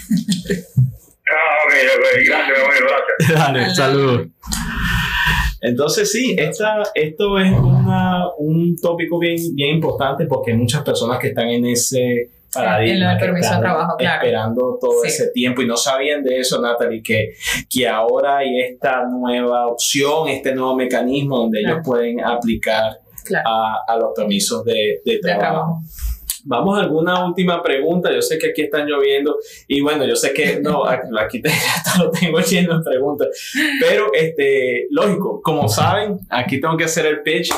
gracias, 1.68 2.58
gracias. 2.58 3.28
Dale, 3.34 3.74
saludos. 3.74 4.28
Entonces 5.62 6.10
sí, 6.10 6.34
esta, 6.38 6.82
esto 6.94 7.38
es 7.38 7.52
una, 7.52 8.24
un 8.38 8.76
tópico 8.80 9.18
bien, 9.18 9.36
bien 9.54 9.76
importante 9.76 10.26
porque 10.26 10.50
hay 10.50 10.58
muchas 10.58 10.82
personas 10.82 11.18
que 11.20 11.28
están 11.28 11.48
en 11.48 11.64
ese 11.66 12.30
paradigma, 12.52 12.92
En 12.94 13.00
lo 13.00 13.08
del 13.08 13.18
permiso 13.18 13.54
de 13.54 13.60
trabajo, 13.60 13.96
claro. 13.96 14.16
esperando 14.22 14.78
todo 14.80 15.00
Sí. 15.02 15.08
ese 15.08 15.30
tiempo 15.30 15.62
y 15.62 15.66
no 15.66 15.76
sabían 15.76 16.22
de 16.22 16.40
eso, 16.40 16.60
Natalie, 16.60 17.02
que, 17.02 17.34
que 17.70 17.88
ahora 17.88 18.38
hay 18.38 18.58
esta 18.60 19.04
nueva 19.08 19.68
opción, 19.68 20.28
este 20.28 20.54
nuevo 20.54 20.74
mecanismo 20.76 21.38
donde 21.38 21.60
Claro. 21.60 21.76
ellos 21.76 21.86
pueden 21.86 22.20
aplicar 22.24 22.98
Claro. 23.24 23.48
a, 23.48 23.78
a 23.86 23.96
los 23.98 24.10
permisos 24.16 24.64
de, 24.64 25.00
de 25.04 25.12
De 25.12 25.18
trabajo. 25.20 25.80
Vamos 26.44 26.78
a 26.78 26.82
alguna 26.82 27.24
última 27.24 27.62
pregunta. 27.62 28.12
Yo 28.12 28.20
sé 28.22 28.38
que 28.38 28.48
aquí 28.48 28.62
están 28.62 28.86
lloviendo 28.86 29.36
y 29.68 29.80
bueno, 29.80 30.04
yo 30.06 30.16
sé 30.16 30.32
que 30.32 30.60
no, 30.60 30.84
aquí 31.20 31.40
te- 31.40 31.48
hasta 31.50 32.02
lo 32.02 32.10
tengo 32.10 32.40
lleno 32.40 32.78
de 32.78 32.84
preguntas. 32.84 33.28
Pero 33.80 34.06
este, 34.12 34.86
lógico, 34.90 35.40
como 35.42 35.68
saben, 35.68 36.18
aquí 36.28 36.60
tengo 36.60 36.76
que 36.76 36.84
hacer 36.84 37.06
el 37.06 37.22
pitch. 37.22 37.50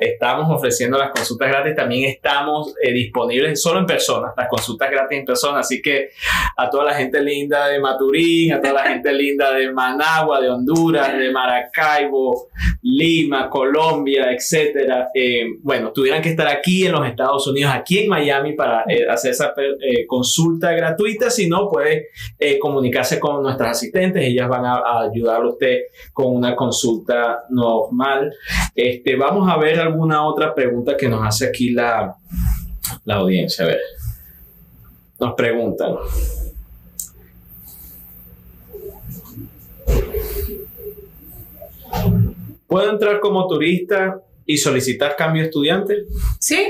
Estamos 0.00 0.46
ofreciendo 0.50 0.98
las 0.98 1.10
consultas 1.10 1.48
gratis. 1.48 1.76
También 1.76 2.10
estamos 2.10 2.74
eh, 2.82 2.92
disponibles 2.92 3.60
solo 3.60 3.80
en 3.80 3.86
persona, 3.86 4.32
las 4.36 4.48
consultas 4.48 4.90
gratis 4.90 5.18
en 5.18 5.24
persona. 5.24 5.60
Así 5.60 5.80
que 5.80 6.10
a 6.56 6.68
toda 6.70 6.84
la 6.84 6.94
gente 6.94 7.22
linda 7.22 7.68
de 7.68 7.80
Maturín, 7.80 8.52
a 8.52 8.60
toda 8.60 8.74
la 8.74 8.84
gente 8.84 9.12
linda 9.12 9.52
de 9.52 9.72
Managua, 9.72 10.40
de 10.40 10.50
Honduras, 10.50 11.16
de 11.16 11.30
Maracaibo, 11.30 12.48
Lima, 12.82 13.48
Colombia, 13.48 14.32
etcétera. 14.32 15.08
Eh, 15.14 15.44
bueno, 15.62 15.92
tuvieran 15.92 16.22
que 16.22 16.30
estar 16.30 16.48
aquí 16.48 16.86
en 16.86 16.92
los 16.92 17.06
Estados 17.06 17.46
Unidos, 17.46 17.72
aquí 17.74 18.00
en 18.00 18.08
Miami, 18.08 18.54
para 18.54 18.84
eh, 18.88 19.06
hacer 19.08 19.32
esa 19.32 19.54
consulta 20.06 20.72
gratuita. 20.72 21.30
Si 21.30 21.48
no, 21.48 21.68
puede 21.68 22.08
comunicarse 22.60 23.20
con 23.20 23.42
nuestras 23.42 23.72
asistentes. 23.72 24.24
Ellas 24.24 24.48
van 24.48 24.64
a, 24.64 24.74
a 24.74 25.02
ayudarle 25.10 25.46
a 25.46 25.52
usted 25.52 25.78
con 26.12 26.34
una 26.34 26.56
consulta 26.56 27.44
normal. 27.50 28.32
Este, 28.74 29.16
vamos 29.16 29.50
a 29.50 29.58
ver 29.58 29.80
alguna 29.80 30.24
otra 30.24 30.54
pregunta 30.54 30.96
que 30.96 31.08
nos 31.08 31.26
hace 31.26 31.46
aquí 31.46 31.70
la, 31.70 32.14
la 33.04 33.14
audiencia. 33.16 33.64
A 33.64 33.68
ver. 33.68 33.80
Nos 35.20 35.34
preguntan. 35.34 35.94
¿Puedo 42.66 42.90
entrar 42.90 43.20
como 43.20 43.46
turista 43.46 44.20
y 44.46 44.56
solicitar 44.56 45.16
cambio 45.16 45.42
de 45.42 45.48
estudiante? 45.48 46.04
Sí, 46.38 46.66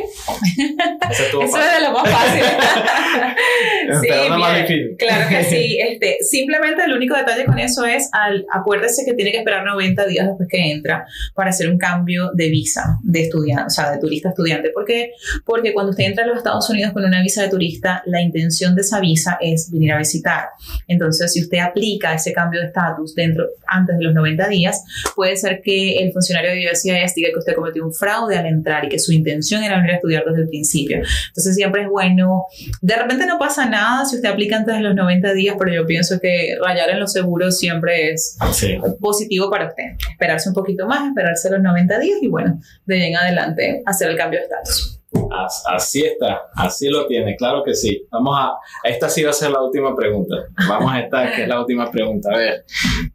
eso 1.10 1.22
es 1.22 1.74
de 1.74 1.80
lo 1.82 1.92
más 1.92 2.10
fácil. 2.10 2.42
sí, 4.02 4.08
no 4.28 4.38
más 4.38 4.56
difícil. 4.56 4.96
claro 4.98 5.28
que 5.28 5.44
sí. 5.44 5.78
Este, 5.92 6.18
simplemente 6.20 6.82
el 6.84 6.92
único 6.92 7.16
detalle 7.16 7.44
con 7.44 7.58
eso 7.58 7.84
es, 7.84 8.08
al, 8.12 8.46
acuérdese 8.52 9.04
que 9.04 9.14
tiene 9.14 9.32
que 9.32 9.38
esperar 9.38 9.64
90 9.64 10.06
días 10.06 10.26
después 10.26 10.48
que 10.48 10.70
entra 10.70 11.06
para 11.34 11.50
hacer 11.50 11.68
un 11.68 11.78
cambio 11.78 12.30
de 12.34 12.48
visa 12.48 12.98
de 13.02 13.22
estudiante, 13.22 13.66
o 13.66 13.70
sea, 13.70 13.90
de 13.90 13.98
turista 13.98 14.30
estudiante. 14.30 14.70
¿Por 14.70 14.84
qué? 14.84 15.12
Porque 15.44 15.72
cuando 15.72 15.90
usted 15.90 16.04
entra 16.04 16.24
a 16.24 16.26
los 16.28 16.38
Estados 16.38 16.68
Unidos 16.70 16.92
con 16.92 17.04
una 17.04 17.22
visa 17.22 17.42
de 17.42 17.48
turista, 17.48 18.02
la 18.06 18.20
intención 18.20 18.74
de 18.74 18.82
esa 18.82 19.00
visa 19.00 19.38
es 19.40 19.70
venir 19.70 19.92
a 19.92 19.98
visitar. 19.98 20.46
Entonces, 20.88 21.32
si 21.32 21.42
usted 21.42 21.58
aplica 21.58 22.14
ese 22.14 22.32
cambio 22.32 22.60
de 22.60 22.66
estatus 22.66 23.14
dentro, 23.14 23.46
antes 23.66 23.96
de 23.98 24.04
los 24.04 24.14
90 24.14 24.48
días, 24.48 24.84
puede 25.14 25.36
ser 25.36 25.60
que 25.62 25.96
el 25.96 26.12
funcionario 26.12 26.50
de 26.52 26.70
USCIS 26.70 27.14
diga 27.14 27.30
que 27.30 27.38
usted 27.38 27.54
cometió 27.62 27.84
un 27.86 27.94
fraude 27.94 28.36
al 28.36 28.46
entrar 28.46 28.84
y 28.84 28.88
que 28.88 28.98
su 28.98 29.12
intención 29.12 29.62
era 29.62 29.76
venir 29.76 29.92
a 29.92 29.94
estudiar 29.96 30.24
desde 30.26 30.42
el 30.42 30.48
principio. 30.48 30.98
Entonces 31.28 31.54
siempre 31.54 31.82
es 31.82 31.88
bueno, 31.88 32.44
de 32.80 32.96
repente 32.96 33.26
no 33.26 33.38
pasa 33.38 33.66
nada 33.68 34.04
si 34.04 34.16
usted 34.16 34.28
aplica 34.28 34.56
antes 34.56 34.74
de 34.74 34.80
los 34.82 34.94
90 34.94 35.32
días, 35.32 35.56
pero 35.58 35.72
yo 35.72 35.86
pienso 35.86 36.18
que 36.20 36.56
rayar 36.64 36.90
en 36.90 37.00
los 37.00 37.12
seguros 37.12 37.58
siempre 37.58 38.12
es 38.12 38.36
Sí. 38.52 38.76
positivo 39.00 39.50
para 39.50 39.68
usted. 39.68 39.84
Esperarse 40.10 40.48
un 40.48 40.54
poquito 40.54 40.86
más, 40.86 41.08
esperarse 41.08 41.50
los 41.50 41.60
90 41.62 41.98
días 41.98 42.18
y 42.20 42.28
bueno, 42.28 42.60
de 42.86 42.94
ahí 42.96 43.10
en 43.10 43.16
adelante 43.16 43.82
hacer 43.86 44.10
el 44.10 44.16
cambio 44.16 44.40
de 44.40 44.44
estatus. 44.46 44.98
As- 45.30 45.62
Así 45.66 46.04
está, 46.04 46.40
así 46.54 46.88
lo 46.88 47.06
tiene, 47.06 47.36
claro 47.36 47.62
que 47.64 47.74
sí. 47.74 48.06
Vamos 48.10 48.34
a, 48.38 48.52
esta 48.88 49.08
sí 49.10 49.22
va 49.22 49.30
a 49.30 49.34
ser 49.34 49.50
la 49.50 49.62
última 49.62 49.94
pregunta. 49.94 50.36
Vamos 50.68 50.90
a 50.92 51.00
esta 51.00 51.32
que 51.34 51.42
es 51.42 51.48
la 51.48 51.60
última 51.60 51.90
pregunta. 51.90 52.30
A 52.32 52.36
ver, 52.38 52.64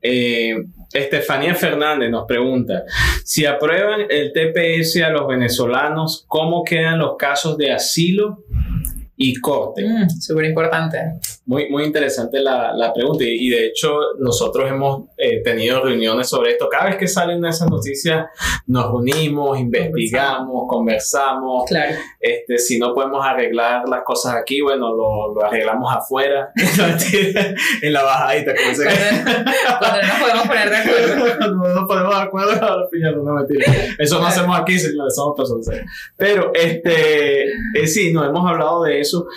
eh, 0.02 0.56
Estefanía 0.94 1.54
Fernández 1.56 2.10
nos 2.10 2.26
pregunta, 2.26 2.84
si 3.24 3.46
aprueban 3.46 4.02
el 4.10 4.32
TPS 4.32 5.04
a 5.04 5.10
los 5.10 5.28
venezolanos, 5.28 6.24
¿cómo 6.28 6.64
quedan 6.64 7.00
los 7.00 7.18
casos 7.18 7.58
de 7.58 7.72
asilo 7.72 8.44
y 9.16 9.36
corte? 9.36 9.84
Mm, 9.86 10.10
Súper 10.10 10.46
importante. 10.46 10.98
Muy, 11.48 11.70
muy 11.70 11.86
interesante 11.86 12.42
la, 12.42 12.74
la 12.74 12.94
pregunta 12.94 13.24
y, 13.26 13.50
de 13.50 13.68
hecho 13.68 13.98
nosotros 14.20 14.70
hemos 14.70 15.06
eh, 15.18 15.42
tenido 15.42 15.82
reuniones 15.82 16.28
sobre 16.28 16.52
esto. 16.52 16.68
Cada 16.70 16.88
vez 16.88 16.98
que 16.98 17.08
salen 17.08 17.44
esas 17.46 17.70
noticias 17.70 18.26
nos 18.68 18.94
unimos, 18.94 19.58
investigamos, 19.58 20.66
conversamos. 20.68 21.64
Claro. 21.66 21.96
Este, 22.20 22.58
si 22.58 22.78
no 22.78 22.94
podemos 22.94 23.26
arreglar 23.26 23.88
las 23.88 24.04
cosas 24.04 24.36
aquí, 24.36 24.60
bueno, 24.60 24.94
lo, 24.94 25.34
lo 25.34 25.46
arreglamos 25.46 25.90
afuera, 25.96 26.52
en 27.82 27.94
la 27.94 28.04
bajadita. 28.04 28.54
Cuando, 28.54 28.84
cuando, 29.80 30.02
no 30.02 30.20
podemos 30.20 30.48
poner 30.48 30.70
de 30.70 30.76
acuerdo. 30.76 31.40
no 31.56 31.74
nos 31.76 31.88
ponemos 31.88 32.16
de 32.16 32.22
acuerdo, 32.22 32.88
no, 33.24 33.34
mentira. 33.36 33.74
Eso 33.98 34.20
no 34.20 34.28
hacemos 34.28 34.60
aquí, 34.60 34.78
señores, 34.78 35.16
somos 35.16 35.38
personas. 35.38 35.82
Pero 36.18 36.52
este, 36.54 37.46
eh, 37.46 37.88
sí, 37.88 38.12
nos 38.12 38.28
hemos 38.28 38.50
hablado 38.50 38.84
de 38.84 39.00
eso 39.00 39.28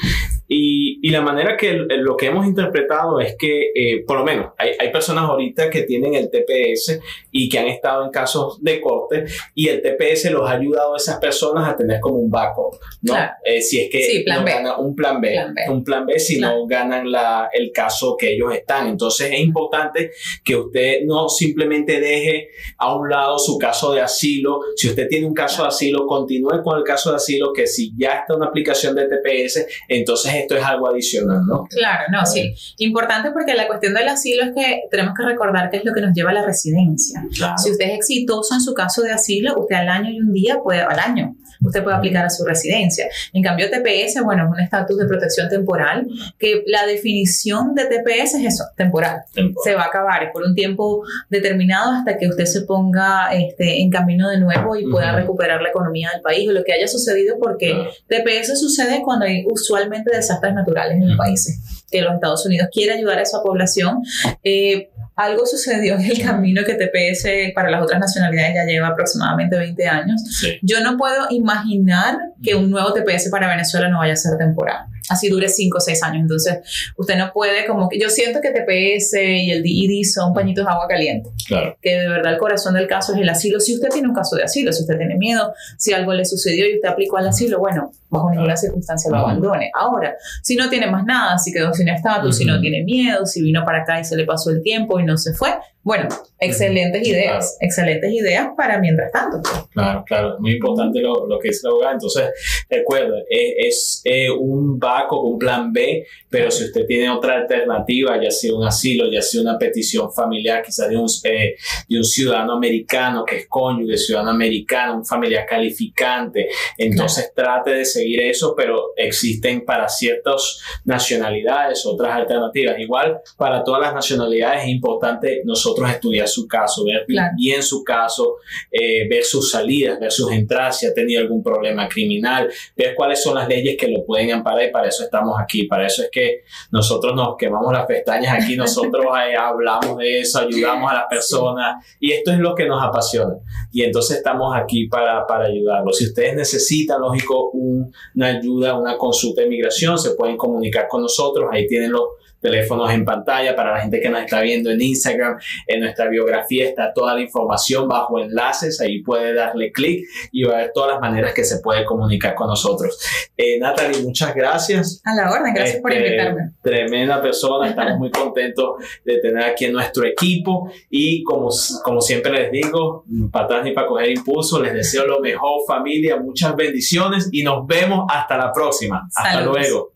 y, 0.53 0.99
y, 1.01 1.11
la 1.11 1.21
manera 1.21 1.57
que 1.57 1.75
lo 1.75 2.17
que 2.17 2.27
hemos 2.27 2.45
interpretado 2.45 3.21
es 3.21 3.37
que, 3.37 3.71
eh, 3.73 4.03
por 4.05 4.19
lo 4.19 4.25
menos, 4.25 4.53
hay, 4.59 4.73
hay, 4.81 4.91
personas 4.91 5.23
ahorita 5.23 5.71
que 5.71 5.83
tienen 5.83 6.17
el 6.17 6.29
TPS 6.29 6.99
y 7.31 7.49
que 7.49 7.61
han 7.61 7.69
estado 7.69 8.05
en 8.05 8.11
casos 8.11 8.61
de 8.61 8.81
corte 8.81 9.27
y 9.55 9.69
el 9.69 9.81
TPS 9.81 10.29
los 10.33 10.51
ha 10.51 10.55
ayudado 10.55 10.95
a 10.95 10.97
esas 10.97 11.21
personas 11.21 11.69
a 11.69 11.77
tener 11.77 12.01
como 12.01 12.17
un 12.17 12.29
backup, 12.29 12.75
¿no? 13.03 13.15
Eh, 13.45 13.63
si 13.63 13.81
es 13.81 13.91
que 13.93 14.03
sí, 14.03 14.25
no 14.27 14.43
B. 14.43 14.51
ganan 14.51 14.81
un 14.81 14.97
plan 14.97 15.21
B, 15.21 15.31
Plan 15.31 15.55
B. 15.55 15.63
un 15.73 15.85
plan 15.85 16.05
B 16.05 16.19
si 16.19 16.41
no 16.41 16.67
ganan 16.67 17.13
la, 17.13 17.49
el 17.53 17.71
caso 17.71 18.17
que 18.19 18.33
ellos 18.33 18.53
están. 18.53 18.89
Entonces 18.89 19.31
es 19.33 19.39
importante 19.39 20.11
que 20.45 20.57
usted 20.57 21.03
no 21.05 21.29
simplemente 21.29 22.01
deje 22.01 22.49
a 22.77 22.97
un 22.97 23.09
lado 23.09 23.39
su 23.39 23.57
caso 23.57 23.93
de 23.93 24.01
asilo. 24.01 24.63
Si 24.75 24.89
usted 24.89 25.07
tiene 25.07 25.29
un 25.29 25.35
caso 25.35 25.63
de 25.63 25.69
asilo, 25.69 26.09
continúe 26.09 26.61
con 26.65 26.77
el 26.77 26.83
caso 26.83 27.11
de 27.11 27.17
asilo, 27.17 27.53
que 27.53 27.69
si 27.69 27.93
ya 27.97 28.19
está 28.19 28.35
una 28.35 28.47
aplicación 28.47 28.97
de 28.97 29.07
TPS, 29.07 29.65
entonces 29.87 30.40
esto 30.41 30.57
es 30.57 30.65
algo 30.65 30.89
adicional, 30.89 31.43
¿no? 31.47 31.67
Claro, 31.71 32.05
no, 32.11 32.27
sí. 32.27 32.55
Importante 32.79 33.31
porque 33.31 33.55
la 33.55 33.67
cuestión 33.67 33.95
del 33.95 34.09
asilo 34.09 34.45
es 34.45 34.53
que 34.55 34.83
tenemos 34.91 35.15
que 35.17 35.25
recordar 35.25 35.71
que 35.71 35.79
es 35.79 35.85
lo 35.85 35.93
que 35.93 36.01
nos 36.01 36.15
lleva 36.15 36.31
a 36.31 36.35
la 36.35 36.45
residencia. 36.45 37.25
Claro. 37.35 37.59
Si 37.59 37.71
usted 37.71 37.87
es 37.87 37.95
exitoso 37.95 38.55
en 38.55 38.61
su 38.61 38.75
caso 38.75 39.03
de 39.03 39.13
asilo, 39.13 39.59
usted 39.59 39.77
al 39.77 39.89
año 39.89 40.11
y 40.11 40.21
un 40.21 40.33
día 40.33 40.59
puede, 40.63 40.81
al 40.81 40.99
año, 40.99 41.37
usted 41.63 41.83
puede 41.83 41.97
aplicar 41.97 42.25
a 42.25 42.31
su 42.31 42.45
residencia. 42.45 43.07
En 43.33 43.43
cambio, 43.43 43.69
TPS, 43.71 44.23
bueno, 44.25 44.45
es 44.47 44.51
un 44.51 44.61
estatus 44.61 44.99
de 44.99 45.07
protección 45.07 45.49
temporal, 45.49 46.07
que 46.39 46.63
la 46.67 46.87
definición 46.87 47.75
de 47.75 47.85
TPS 47.87 48.35
es 48.35 48.55
eso, 48.55 48.65
temporal. 48.77 49.23
Se 49.65 49.75
va 49.75 49.83
a 49.83 49.87
acabar, 49.87 50.31
por 50.33 50.43
un 50.43 50.55
tiempo 50.55 51.03
determinado 51.29 51.93
hasta 51.93 52.17
que 52.19 52.29
usted 52.29 52.45
se 52.47 52.63
ponga 52.63 53.33
este, 53.35 53.81
en 53.81 53.91
camino 53.91 54.29
de 54.29 54.39
nuevo 54.39 54.77
y 54.77 54.87
pueda 54.91 55.11
Ujú. 55.11 55.17
recuperar 55.21 55.63
la 55.63 55.69
economía 55.71 56.11
del 56.13 56.23
país 56.23 56.49
o 56.49 56.53
lo 56.53 56.65
que 56.65 56.73
haya 56.73 56.87
sucedido, 56.89 57.37
porque 57.39 57.71
Claro. 57.71 57.91
TPS 58.09 58.59
sucede 58.59 59.03
cuando 59.03 59.27
hay 59.27 59.45
usualmente 59.51 60.15
desastres 60.15 60.55
naturales 60.55 60.95
en 60.95 61.03
los 61.03 61.11
Ujú. 61.11 61.19
países, 61.19 61.85
que 61.91 62.03
los 62.03 62.15
Estados 62.15 62.45
Unidos 62.47 62.69
quiere 62.73 62.93
ayudar 62.95 63.19
a 63.19 63.23
esa 63.23 63.43
población. 63.43 64.03
Eh, 64.45 64.91
algo 65.17 65.47
sucedió 65.47 65.95
en 65.97 66.03
el 66.03 66.23
camino 66.23 66.63
que 66.65 66.75
TPS 66.75 67.53
para 67.55 67.71
las 67.71 67.83
otras 67.83 68.01
nacionalidades 68.01 68.55
ya 68.55 68.65
lleva 68.65 68.89
aproximadamente 68.89 69.59
20 69.59 69.89
años. 69.89 70.23
Sí. 70.31 70.59
Yo 70.63 70.81
no 70.81 70.97
puedo 70.97 71.27
imaginar 71.31 72.19
que 72.43 72.55
un 72.55 72.71
nuevo 72.71 72.93
TPS 72.93 73.29
para 73.31 73.49
Venezuela 73.49 73.89
no 73.89 73.99
vaya 73.99 74.15
a 74.15 74.17
ser 74.17 74.39
temporal. 74.39 74.87
Así 75.11 75.29
dure 75.29 75.49
5 75.49 75.77
o 75.77 75.81
6 75.81 76.03
años. 76.03 76.23
Entonces, 76.23 76.59
usted 76.97 77.17
no 77.17 77.31
puede 77.33 77.67
como 77.67 77.89
que... 77.89 77.99
Yo 77.99 78.09
siento 78.09 78.41
que 78.41 78.51
TPS 78.51 79.15
y 79.15 79.51
el 79.51 79.63
DID 79.63 80.05
son 80.05 80.33
pañitos 80.33 80.65
de 80.65 80.71
agua 80.71 80.87
caliente. 80.89 81.31
Claro. 81.47 81.77
Que 81.83 81.97
de 81.97 82.09
verdad 82.09 82.33
el 82.33 82.39
corazón 82.39 82.75
del 82.75 82.87
caso 82.87 83.13
es 83.15 83.21
el 83.21 83.29
asilo. 83.29 83.61
Si 83.61 83.75
usted 83.75 83.89
tiene 83.89 84.09
un 84.09 84.15
caso 84.15 84.37
de 84.37 84.45
asilo, 84.45 84.73
si 84.73 84.83
usted 84.83 84.97
tiene 84.97 85.17
miedo, 85.17 85.53
si 85.77 85.93
algo 85.93 86.15
le 86.15 86.25
sucedió 86.25 86.69
y 86.69 86.77
usted 86.77 86.89
aplicó 86.89 87.19
al 87.19 87.29
asilo, 87.29 87.59
bueno, 87.59 87.93
bajo 88.09 88.31
ninguna 88.31 88.57
circunstancia 88.57 89.11
lo 89.11 89.19
abandone. 89.19 89.71
Ahora, 89.75 90.17
si 90.43 90.57
no 90.57 90.69
tiene 90.69 90.87
más 90.87 91.05
nada, 91.05 91.39
si 91.39 91.53
quedó 91.53 91.73
sin 91.73 91.89
estatus, 91.89 92.37
si 92.37 92.45
no 92.45 92.61
tiene 92.61 92.83
miedo, 92.83 93.27
si 93.27 93.43
vino 93.43 93.65
para 93.65 93.83
acá 93.83 94.01
y 94.01 94.05
se 94.05 94.17
le 94.17 94.25
pasó 94.25 94.51
el 94.51 94.63
tiempo 94.63 95.01
y 95.01 95.05
no 95.05 95.17
se 95.17 95.33
fue, 95.33 95.51
bueno, 95.83 96.09
excelentes 96.39 97.09
ideas, 97.09 97.57
excelentes 97.59 98.13
ideas 98.13 98.51
para 98.55 98.79
mientras 98.79 99.11
tanto. 99.13 99.41
Claro, 99.71 100.05
claro, 100.07 100.37
muy 100.39 100.53
importante 100.53 101.01
lo, 101.01 101.27
lo 101.27 101.39
que 101.39 101.49
dice 101.49 101.61
la 101.65 101.71
abogada. 101.71 101.93
Entonces, 101.95 102.31
recuerda, 102.69 103.17
es, 103.31 103.55
es, 103.57 104.03
eh, 104.05 104.31
un 104.31 104.79
backup, 104.79 105.25
un 105.25 105.39
plan 105.39 105.73
B, 105.73 106.07
pero 106.29 106.51
si 106.51 106.65
usted 106.65 106.85
tiene 106.85 107.09
otra 107.09 107.37
alternativa, 107.37 108.23
ya 108.23 108.31
sea 108.31 108.55
un 108.55 108.67
asilo, 108.67 109.11
ya 109.11 109.23
sea 109.23 109.41
una 109.41 109.57
petición 109.57 110.13
familiar, 110.13 110.63
quizás 110.63 110.91
de 110.91 110.99
un, 110.99 111.07
eh, 111.25 111.57
de 111.89 111.97
un 111.97 112.05
ciudadano 112.05 112.53
americano 112.53 113.25
que 113.25 113.39
es 113.39 113.47
cónyuge, 113.49 113.97
ciudadano 113.97 114.33
americano, 114.33 114.97
un 114.97 115.07
familiar 115.07 115.47
calificante, 115.47 116.51
entonces 116.77 117.33
trate 117.35 117.71
de 117.71 117.85
seguir 117.87 118.21
eso, 118.21 118.55
pero 118.55 118.93
existen 118.97 119.65
para 119.65 119.89
ciertas 119.89 120.61
nacionalidades 120.85 121.87
otras 121.87 122.15
alternativas. 122.15 122.79
Igual, 122.79 123.21
para 123.39 123.65
todas 123.65 123.81
las 123.81 123.95
nacionalidades 123.95 124.65
es 124.65 124.69
importante 124.69 125.41
nosotros 125.45 125.70
estudiar 125.91 126.29
su 126.29 126.47
caso, 126.47 126.85
ver 126.85 127.05
Claro. 127.07 127.33
bien 127.37 127.63
su 127.63 127.83
caso, 127.85 128.37
eh, 128.71 129.09
ver 129.09 129.25
sus 129.25 129.51
salidas, 129.51 129.99
ver 130.01 130.13
sus 130.13 130.31
entradas, 130.33 130.79
si 130.79 130.87
ha 130.87 130.95
tenido 130.95 131.21
algún 131.21 131.43
problema 131.43 131.89
criminal, 131.89 132.49
ver 132.77 132.95
cuáles 132.95 133.23
son 133.23 133.35
las 133.35 133.49
leyes 133.49 133.77
que 133.79 133.89
lo 133.89 134.05
pueden 134.05 134.33
amparar 134.33 134.65
y 134.65 134.71
para 134.71 134.89
eso 134.89 135.05
estamos 135.05 135.37
aquí. 135.41 135.65
Para 135.65 135.87
eso 135.87 136.03
es 136.03 136.11
que 136.11 136.43
nosotros 136.71 137.15
nos 137.15 137.37
quemamos 137.37 137.73
las 137.73 137.87
pestañas 137.87 138.43
aquí, 138.43 138.57
nosotros 138.57 139.07
eh, 139.29 139.37
hablamos 139.37 139.97
de 139.99 140.21
eso, 140.21 140.41
ayudamos 140.41 140.91
a 140.91 140.95
las 140.95 141.05
personas 141.09 141.85
y 142.01 142.13
esto 142.13 142.31
es 142.33 142.39
lo 142.39 142.55
que 142.55 142.67
nos 142.67 142.83
apasiona. 142.83 143.35
Y 143.73 143.83
entonces 143.83 144.19
estamos 144.19 144.55
aquí 144.57 144.87
para, 144.89 145.27
para 145.27 145.47
ayudarlos. 145.47 145.97
Si 145.99 146.05
ustedes 146.07 146.35
necesitan, 146.37 147.01
lógico, 147.01 147.51
un- 147.51 147.93
una 148.15 148.27
ayuda, 148.27 148.79
una 148.79 148.97
consulta 148.97 149.43
de 149.43 149.49
migración, 149.49 149.99
se 149.99 150.11
pueden 150.15 150.37
comunicar 150.37 150.87
con 150.89 151.03
nosotros. 151.03 151.49
Ahí 151.53 151.67
tienen 151.67 151.93
los 151.93 152.03
teléfonos 152.41 152.91
en 152.93 153.05
pantalla 153.05 153.55
para 153.55 153.73
la 153.73 153.81
gente 153.81 154.01
que 154.01 154.09
nos 154.09 154.21
está 154.23 154.41
viendo 154.41 154.71
en 154.71 154.81
Instagram. 154.81 155.39
En 155.67 155.81
nuestra 155.81 156.09
biografía 156.09 156.67
está 156.69 156.93
toda 156.93 157.15
la 157.15 157.21
información 157.21 157.89
bajo 157.89 158.19
enlaces. 158.19 158.81
Ahí 158.81 159.03
puede 159.03 159.35
darle 159.35 159.73
clic 159.73 160.05
y 160.33 160.45
va 160.45 160.55
a 160.55 160.57
ver 160.59 160.71
todas 160.75 160.93
las 160.93 161.01
maneras 161.01 161.33
que 161.35 161.45
se 161.45 161.59
puede 161.61 161.85
comunicar 161.85 162.35
con 162.35 162.49
nosotros. 162.49 162.99
Eh, 163.37 163.59
Natalie, 163.59 164.03
muchas 164.03 164.35
gracias. 164.35 165.01
A 165.05 165.15
la 165.15 165.31
orden, 165.31 165.55
gracias 165.55 165.81
por 165.81 165.93
Este, 165.93 166.07
invitarme. 166.07 166.51
Tremenda 166.63 167.21
persona, 167.23 167.69
estamos 167.69 167.99
muy 167.99 168.11
contentos 168.11 168.85
de 169.05 169.19
tener 169.19 169.45
aquí 169.45 169.67
en 169.67 169.73
nuestro 169.73 170.05
equipo 170.07 170.71
y 170.89 171.23
como, 171.25 171.51
como 171.85 172.01
siempre 172.01 172.33
les 172.33 172.51
digo, 172.51 173.05
para 173.31 173.45
atrás 173.45 173.65
ni 173.65 173.73
para 173.73 173.87
coger 173.87 174.11
impulso, 174.11 174.63
les 174.63 174.73
deseo 174.75 175.07
lo 175.07 175.21
mejor 175.21 175.63
familia, 175.67 176.17
muchas 176.17 176.55
bendiciones 176.57 177.29
y 177.33 177.43
nos 177.43 177.67
vemos 177.67 178.07
hasta 178.09 178.37
la 178.37 178.53
próxima. 178.53 179.07
Hasta 179.15 179.33
Saludos. 179.33 179.59
luego. 179.59 179.93